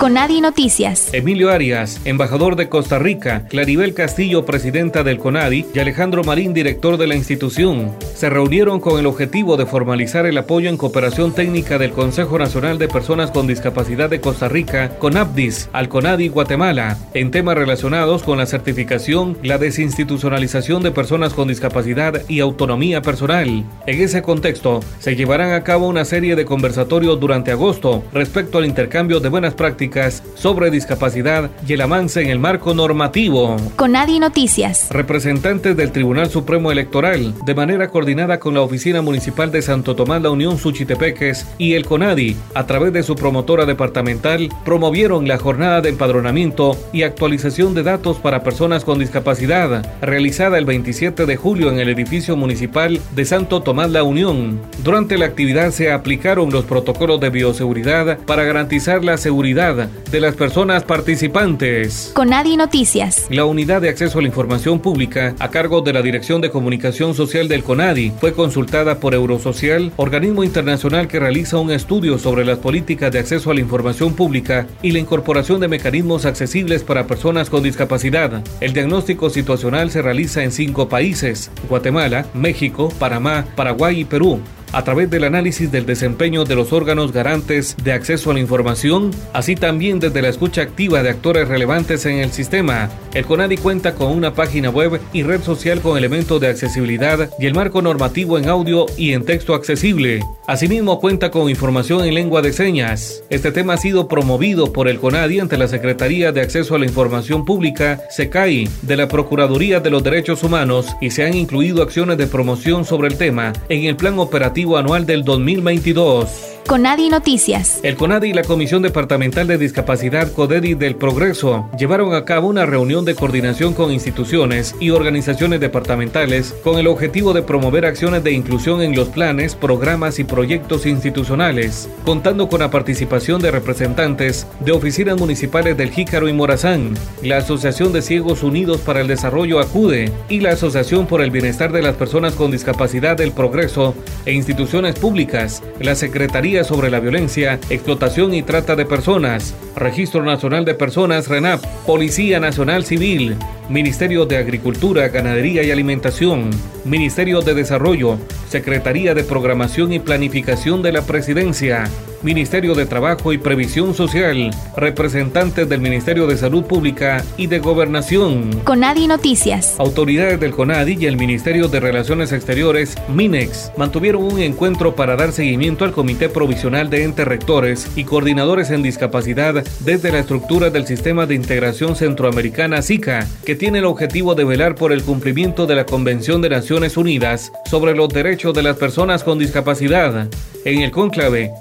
Conadi 0.01 0.41
Noticias. 0.41 1.13
Emilio 1.13 1.51
Arias, 1.51 2.01
embajador 2.07 2.57
de 2.57 2.71
Costa 2.71 2.99
Rica, 2.99 3.47
Claribel 3.51 3.93
Castillo, 3.93 4.47
presidenta 4.47 5.05
del 5.05 5.19
Conadi, 5.19 5.67
y 5.75 5.79
Alejandro 5.79 6.25
Marín, 6.25 6.55
director 6.55 6.97
de 6.97 7.07
la 7.07 7.17
institución, 7.17 7.95
se 8.15 8.31
reunieron 8.31 8.81
con 8.81 8.99
el 8.99 9.05
objetivo 9.05 9.59
de 9.59 9.67
formalizar 9.67 10.25
el 10.25 10.39
apoyo 10.39 10.71
en 10.71 10.79
cooperación 10.79 11.35
técnica 11.35 11.77
del 11.77 11.91
Consejo 11.91 12.39
Nacional 12.39 12.79
de 12.79 12.89
Personas 12.89 13.31
con 13.31 13.47
Discapacidad 13.47 14.09
de 14.09 14.23
Costa 14.23 14.49
Rica, 14.49 14.89
CONAPDIS, 14.99 15.69
al 15.75 15.91
Conadi 15.91 16.29
Guatemala, 16.29 16.97
en 17.13 17.31
temas 17.31 17.59
relacionados 17.59 18.23
con 18.23 18.39
la 18.39 18.47
certificación, 18.47 19.37
la 19.43 19.59
desinstitucionalización 19.59 20.83
de 20.83 20.93
personas 20.93 21.35
con 21.35 21.49
discapacidad 21.49 22.23
y 22.27 22.41
autonomía 22.41 23.03
personal. 23.03 23.67
En 23.87 24.01
ese 24.01 24.23
contexto, 24.23 24.81
se 24.99 25.15
llevarán 25.15 25.53
a 25.53 25.63
cabo 25.63 25.89
una 25.89 26.07
serie 26.07 26.37
de 26.37 26.47
conversatorios 26.47 27.21
durante 27.21 27.51
agosto 27.51 28.03
respecto 28.15 28.57
al 28.57 28.65
intercambio 28.65 29.21
de 29.21 29.29
buenas 29.29 29.53
prácticas 29.53 29.89
sobre 30.37 30.70
discapacidad 30.70 31.50
y 31.66 31.72
el 31.72 31.81
avance 31.81 32.22
en 32.22 32.31
el 32.31 32.38
marco 32.38 32.74
normativo. 32.74 33.57
Conadi 33.74 34.20
Noticias. 34.20 34.88
Representantes 34.90 35.76
del 35.76 35.90
Tribunal 35.90 36.31
Supremo 36.31 36.70
Electoral, 36.70 37.35
de 37.44 37.55
manera 37.55 37.88
coordinada 37.88 38.38
con 38.38 38.55
la 38.55 38.61
Oficina 38.61 39.03
Municipal 39.03 39.50
de 39.50 39.62
Santo 39.62 39.96
Tomás, 39.96 40.22
la 40.22 40.31
Unión 40.31 40.59
Suchitepeques 40.59 41.46
y 41.59 41.74
el 41.74 41.87
CONADI, 41.87 42.37
a 42.55 42.66
través 42.66 42.92
de 42.92 43.03
su 43.03 43.16
promotora 43.16 43.66
departamental, 43.66 44.48
promovieron 44.64 45.26
la 45.26 45.38
jornada 45.38 45.81
de 45.81 45.88
empadronamiento 45.88 46.76
y 46.92 47.03
actualización 47.03 47.74
de 47.74 47.83
datos 47.83 48.18
para 48.18 48.44
personas 48.44 48.85
con 48.85 49.00
discapacidad, 49.00 49.85
realizada 50.00 50.57
el 50.57 50.66
27 50.66 51.26
de 51.26 51.37
julio 51.37 51.68
en 51.70 51.81
el 51.81 51.88
edificio 51.88 52.37
municipal 52.37 53.00
de 53.16 53.24
Santo 53.24 53.62
Tomás, 53.62 53.90
la 53.90 54.05
Unión. 54.05 54.61
Durante 54.85 55.18
la 55.18 55.26
actividad 55.26 55.72
se 55.72 55.90
aplicaron 55.90 56.50
los 56.50 56.64
protocolos 56.64 57.20
de 57.20 57.31
bioseguridad 57.31 58.18
para 58.20 58.44
garantizar 58.44 59.05
la 59.05 59.16
seguridad 59.16 59.80
de 60.11 60.21
las 60.21 60.35
personas 60.35 60.85
participantes. 60.85 62.11
Conadi 62.14 62.57
Noticias. 62.57 63.27
La 63.31 63.45
unidad 63.45 63.81
de 63.81 63.88
acceso 63.88 64.19
a 64.19 64.23
la 64.23 64.29
información 64.29 64.81
pública 64.81 65.35
a 65.38 65.51
cargo 65.51 65.81
de 65.81 65.93
la 65.93 66.03
Dirección 66.03 66.40
de 66.40 66.51
Comunicación 66.51 67.14
Social 67.14 67.49
del 67.49 67.62
CONADI 67.62 68.12
fue 68.21 68.33
consultada 68.33 68.99
por 68.99 69.14
Eurosocial, 69.14 69.93
organismo 69.97 70.45
internacional 70.45 71.09
que 71.09 71.21
realiza 71.21 71.59
un 71.59 71.71
estudio 71.71 72.19
sobre 72.19 72.45
las 72.45 72.59
políticas 72.59 73.12
de 73.12 73.21
acceso 73.21 73.51
a 73.51 73.55
la 73.55 73.61
información 73.61 74.14
pública 74.14 74.66
y 74.83 74.93
la 74.93 74.99
incorporación 74.99 75.61
de 75.61 75.69
mecanismos 75.69 76.25
accesibles 76.25 76.83
para 76.83 77.07
personas 77.07 77.51
con 77.51 77.62
discapacidad. 77.62 78.43
El 78.61 78.73
diagnóstico 78.73 79.31
situacional 79.31 79.90
se 79.90 80.03
realiza 80.03 80.43
en 80.43 80.53
cinco 80.53 80.88
países, 80.88 81.51
Guatemala, 81.69 82.27
México, 82.35 82.93
Panamá, 82.99 83.47
Paraguay 83.57 84.01
y 84.01 84.05
Perú 84.05 84.40
a 84.72 84.85
través 84.85 85.11
del 85.11 85.24
análisis 85.24 85.70
del 85.70 85.87
desempeño 85.87 86.44
de 86.44 86.54
los 86.54 86.72
órganos 86.72 87.12
garantes 87.12 87.76
de 87.83 87.92
acceso 87.92 88.30
a 88.30 88.35
la 88.35 88.40
información, 88.40 89.11
así 89.33 89.54
también 89.54 89.98
desde 89.98 90.22
la 90.22 90.28
escucha 90.28 90.62
activa 90.62 91.02
de 91.02 91.11
actores 91.11 91.48
relevantes 91.48 92.06
en 92.06 92.18
el 92.18 92.30
sistema. 92.30 92.88
El 93.14 93.24
CONADI 93.24 93.56
cuenta 93.56 93.94
con 93.94 94.12
una 94.12 94.35
página 94.35 94.70
web 94.70 95.00
y 95.12 95.22
red 95.22 95.42
social 95.42 95.80
con 95.80 95.98
elementos 95.98 96.40
de 96.40 96.48
accesibilidad 96.48 97.30
y 97.38 97.46
el 97.46 97.54
marco 97.54 97.83
normativo 97.83 98.38
en 98.38 98.48
audio 98.48 98.87
y 98.96 99.12
en 99.12 99.24
texto 99.24 99.54
accesible. 99.54 100.20
Asimismo 100.46 101.00
cuenta 101.00 101.30
con 101.30 101.50
información 101.50 102.04
en 102.04 102.14
lengua 102.14 102.42
de 102.42 102.52
señas. 102.52 103.22
Este 103.30 103.52
tema 103.52 103.74
ha 103.74 103.78
sido 103.78 104.09
promovido 104.09 104.72
por 104.72 104.88
el 104.88 105.00
CONADI 105.00 105.40
ante 105.40 105.59
la 105.59 105.68
Secretaría 105.68 106.33
de 106.33 106.40
Acceso 106.40 106.74
a 106.74 106.78
la 106.78 106.87
Información 106.87 107.44
Pública, 107.44 108.00
SECAI, 108.11 108.68
de 108.83 108.96
la 108.96 109.09
Procuraduría 109.09 109.80
de 109.80 109.90
los 109.90 110.02
Derechos 110.02 110.42
Humanos 110.42 110.87
y 111.00 111.11
se 111.11 111.24
han 111.24 111.35
incluido 111.35 111.83
acciones 111.83 112.18
de 112.18 112.26
promoción 112.26 112.85
sobre 112.85 113.09
el 113.09 113.16
tema 113.16 113.52
en 113.68 113.85
el 113.85 113.96
plan 113.96 114.18
operativo 114.18 114.60
anual 114.77 115.07
del 115.07 115.25
2022. 115.25 116.60
Conadi 116.66 117.09
Noticias. 117.09 117.81
El 117.83 117.96
Conadi 117.96 118.29
y 118.29 118.33
la 118.33 118.44
Comisión 118.44 118.83
Departamental 118.83 119.46
de 119.49 119.59
Discapacidad 119.59 120.33
CODEDI 120.33 120.75
del 120.75 120.94
Progreso 120.94 121.68
llevaron 121.77 122.14
a 122.14 122.25
cabo 122.25 122.49
una 122.49 122.64
reunión 122.64 123.05
de 123.05 123.14
coordinación 123.14 123.75
con 123.75 123.90
instituciones 123.90 124.77
y 124.79 124.90
organizaciones 124.90 125.61
departamentales 125.61 126.55
con 126.62 126.79
el 126.79 126.87
objetivo 126.87 127.33
de 127.33 127.42
promover 127.42 127.87
acciones 127.87 128.23
de 128.23 128.33
inclusión 128.33 128.83
en 128.83 128.94
los 128.94 129.09
planes, 129.09 129.55
programas 129.57 130.18
y 130.18 130.25
proyectos 130.25 130.87
institucionales, 130.87 131.88
contando 132.05 132.49
con 132.49 132.61
la 132.61 132.70
participación 132.70 133.40
de 133.40 133.51
representantes 133.51 134.46
de 134.61 134.73
oficinas 134.73 135.18
municipales 135.18 135.77
del 135.77 135.90
Jícaro 135.90 136.29
y 136.29 136.33
Morazán, 136.33 136.94
la 137.23 137.38
Asociación 137.38 137.92
de 137.92 138.03
Ciegos 138.03 138.42
Unidos 138.42 138.81
para 138.81 139.01
el 139.01 139.09
Desarrollo 139.09 139.59
ACUDE 139.61 140.12
y 140.29 140.40
la 140.40 140.51
Asociación 140.51 141.07
por 141.07 141.20
el 141.20 141.31
Bienestar 141.31 141.73
de 141.73 141.83
las 141.83 141.96
Personas 141.96 142.35
con 142.35 142.51
Discapacidad 142.51 143.16
del 143.16 143.33
Progreso 143.33 143.94
e 144.25 144.33
instituciones 144.33 144.99
públicas, 144.99 145.62
la 145.81 145.94
Secretaría 145.94 146.50
Sobre 146.51 146.91
la 146.91 146.99
Violencia, 146.99 147.61
Explotación 147.71 148.35
y 148.35 148.43
Trata 148.43 148.75
de 148.75 148.85
Personas, 148.85 149.55
Registro 149.77 150.25
Nacional 150.25 150.65
de 150.65 150.75
Personas, 150.75 151.29
RENAP, 151.29 151.65
Policía 151.87 152.41
Nacional 152.41 152.85
Civil, 152.85 153.37
Ministerio 153.69 154.27
de 154.27 154.37
Agricultura, 154.37 155.09
Ganadería 155.11 155.63
y 155.63 155.71
Alimentación, 155.71 156.51
Ministerio 156.85 157.41
de 157.41 157.55
Desarrollo, 157.55 158.19
Secretaría 158.49 159.15
de 159.15 159.23
Programación 159.23 159.93
y 159.93 160.01
Planificación 160.01 160.83
de 160.83 160.91
la 160.91 161.03
Presidencia, 161.03 161.89
Ministerio 162.22 162.74
de 162.74 162.87
Trabajo 162.87 163.33
y 163.33 163.38
Previsión 163.38 163.94
Social, 163.94 164.50
representantes 164.76 165.68
del 165.68 165.80
Ministerio 165.80 166.26
de 166.26 166.37
Salud 166.37 166.64
Pública 166.64 167.24
y 167.37 167.46
de 167.46 167.59
Gobernación. 167.59 168.61
Conadi 168.64 169.06
Noticias. 169.06 169.76
Autoridades 169.78 170.38
del 170.38 170.52
Conadi 170.52 170.96
y 171.00 171.06
el 171.06 171.16
Ministerio 171.16 171.68
de 171.68 171.80
Relaciones 171.80 172.33
Exteriores, 172.33 172.96
MINEX, 173.09 173.72
mantuvieron 173.76 174.24
un 174.24 174.40
encuentro 174.40 174.94
para 174.94 175.16
dar 175.16 175.33
seguimiento 175.33 175.85
al 175.85 175.92
Comité 175.92 176.28
Provisional 176.28 176.90
de 176.90 177.04
Entes 177.04 177.26
Rectores 177.26 177.87
y 177.96 178.04
Coordinadores 178.04 178.70
en 178.70 178.83
Discapacidad 178.83 179.64
desde 179.80 180.12
la 180.12 180.18
estructura 180.18 180.70
del 180.70 180.87
Sistema 180.87 181.26
de 181.26 181.35
Integración 181.35 181.96
Centroamericana 181.96 182.83
SICA, 182.83 183.26
que 183.44 183.54
tiene 183.54 183.78
el 183.78 183.85
objetivo 183.87 184.35
de 184.35 184.44
velar 184.44 184.74
por 184.74 184.92
el 184.92 185.02
cumplimiento 185.02 185.66
de 185.66 185.74
la 185.74 185.87
Convención 185.87 186.42
de 186.42 186.50
Naciones 186.50 186.96
Unidas 186.96 187.52
sobre 187.70 187.94
los 187.94 188.09
derechos 188.09 188.54
de 188.54 188.62
las 188.62 188.76
personas 188.76 189.24
con 189.24 189.38
discapacidad. 189.38 190.28
En 190.64 190.83
el 190.83 190.90
cónclave 190.90 191.52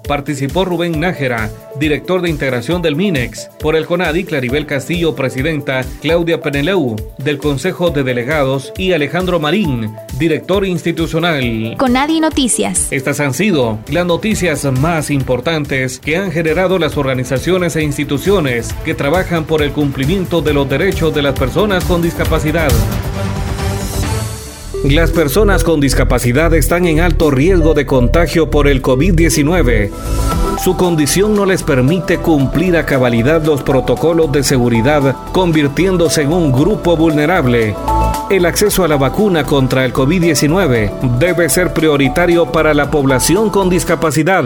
participó 0.50 0.66
Rubén 0.66 1.00
Nájera, 1.00 1.50
director 1.80 2.22
de 2.22 2.30
integración 2.30 2.82
del 2.82 2.96
MINEX, 2.96 3.50
por 3.60 3.76
el 3.76 3.86
CONADI 3.86 4.24
Claribel 4.24 4.66
Castillo, 4.66 5.14
presidenta, 5.16 5.84
Claudia 6.02 6.42
Peneleu, 6.42 6.96
del 7.20 7.38
Consejo 7.38 7.92
de 7.92 8.04
Delegados, 8.04 8.74
y 8.78 8.94
Alejandro 8.94 9.40
Marín, 9.40 9.94
director 10.18 10.66
institucional. 10.66 11.76
CONADI 11.78 12.20
Noticias. 12.20 12.88
Estas 12.92 13.20
han 13.20 13.36
sido 13.36 13.78
las 13.92 14.06
noticias 14.08 14.66
más 14.66 15.12
importantes 15.12 16.00
que 16.00 16.18
han 16.18 16.32
generado 16.32 16.80
las 16.80 16.98
organizaciones 16.98 17.76
e 17.76 17.84
instituciones 17.84 18.74
que 18.84 18.96
trabajan 18.96 19.46
por 19.46 19.62
el 19.62 19.72
cumplimiento 19.72 20.42
de 20.42 20.54
los 20.54 20.68
derechos 20.68 21.14
de 21.14 21.22
las 21.22 21.38
personas 21.38 21.84
con 21.84 22.02
discapacidad. 22.02 22.70
Las 24.84 25.12
personas 25.12 25.66
con 25.66 25.82
discapacidad 25.82 26.54
están 26.54 26.86
en 26.86 27.02
alto 27.02 27.30
riesgo 27.32 27.74
de 27.74 27.86
contagio 27.86 28.50
por 28.50 28.66
el 28.68 28.82
COVID-19. 28.82 29.90
Su 30.64 30.78
condición 30.78 31.36
no 31.36 31.46
les 31.46 31.64
permite 31.64 32.20
cumplir 32.20 32.78
a 32.78 32.86
cabalidad 32.86 33.44
los 33.44 33.62
protocolos 33.62 34.32
de 34.32 34.42
seguridad, 34.42 35.18
convirtiéndose 35.34 36.22
en 36.22 36.32
un 36.32 36.54
grupo 36.54 36.96
vulnerable. 36.96 37.76
El 38.30 38.46
acceso 38.46 38.86
a 38.86 38.88
la 38.88 38.96
vacuna 38.96 39.44
contra 39.44 39.84
el 39.84 39.92
COVID-19 39.92 41.18
debe 41.20 41.50
ser 41.50 41.74
prioritario 41.74 42.50
para 42.50 42.74
la 42.74 42.90
población 42.90 43.50
con 43.50 43.70
discapacidad. 43.70 44.46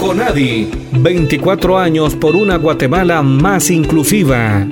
CONADI, 0.00 0.70
24 0.92 1.78
años 1.78 2.14
por 2.14 2.36
una 2.36 2.56
Guatemala 2.56 3.20
más 3.22 3.70
inclusiva. 3.70 4.66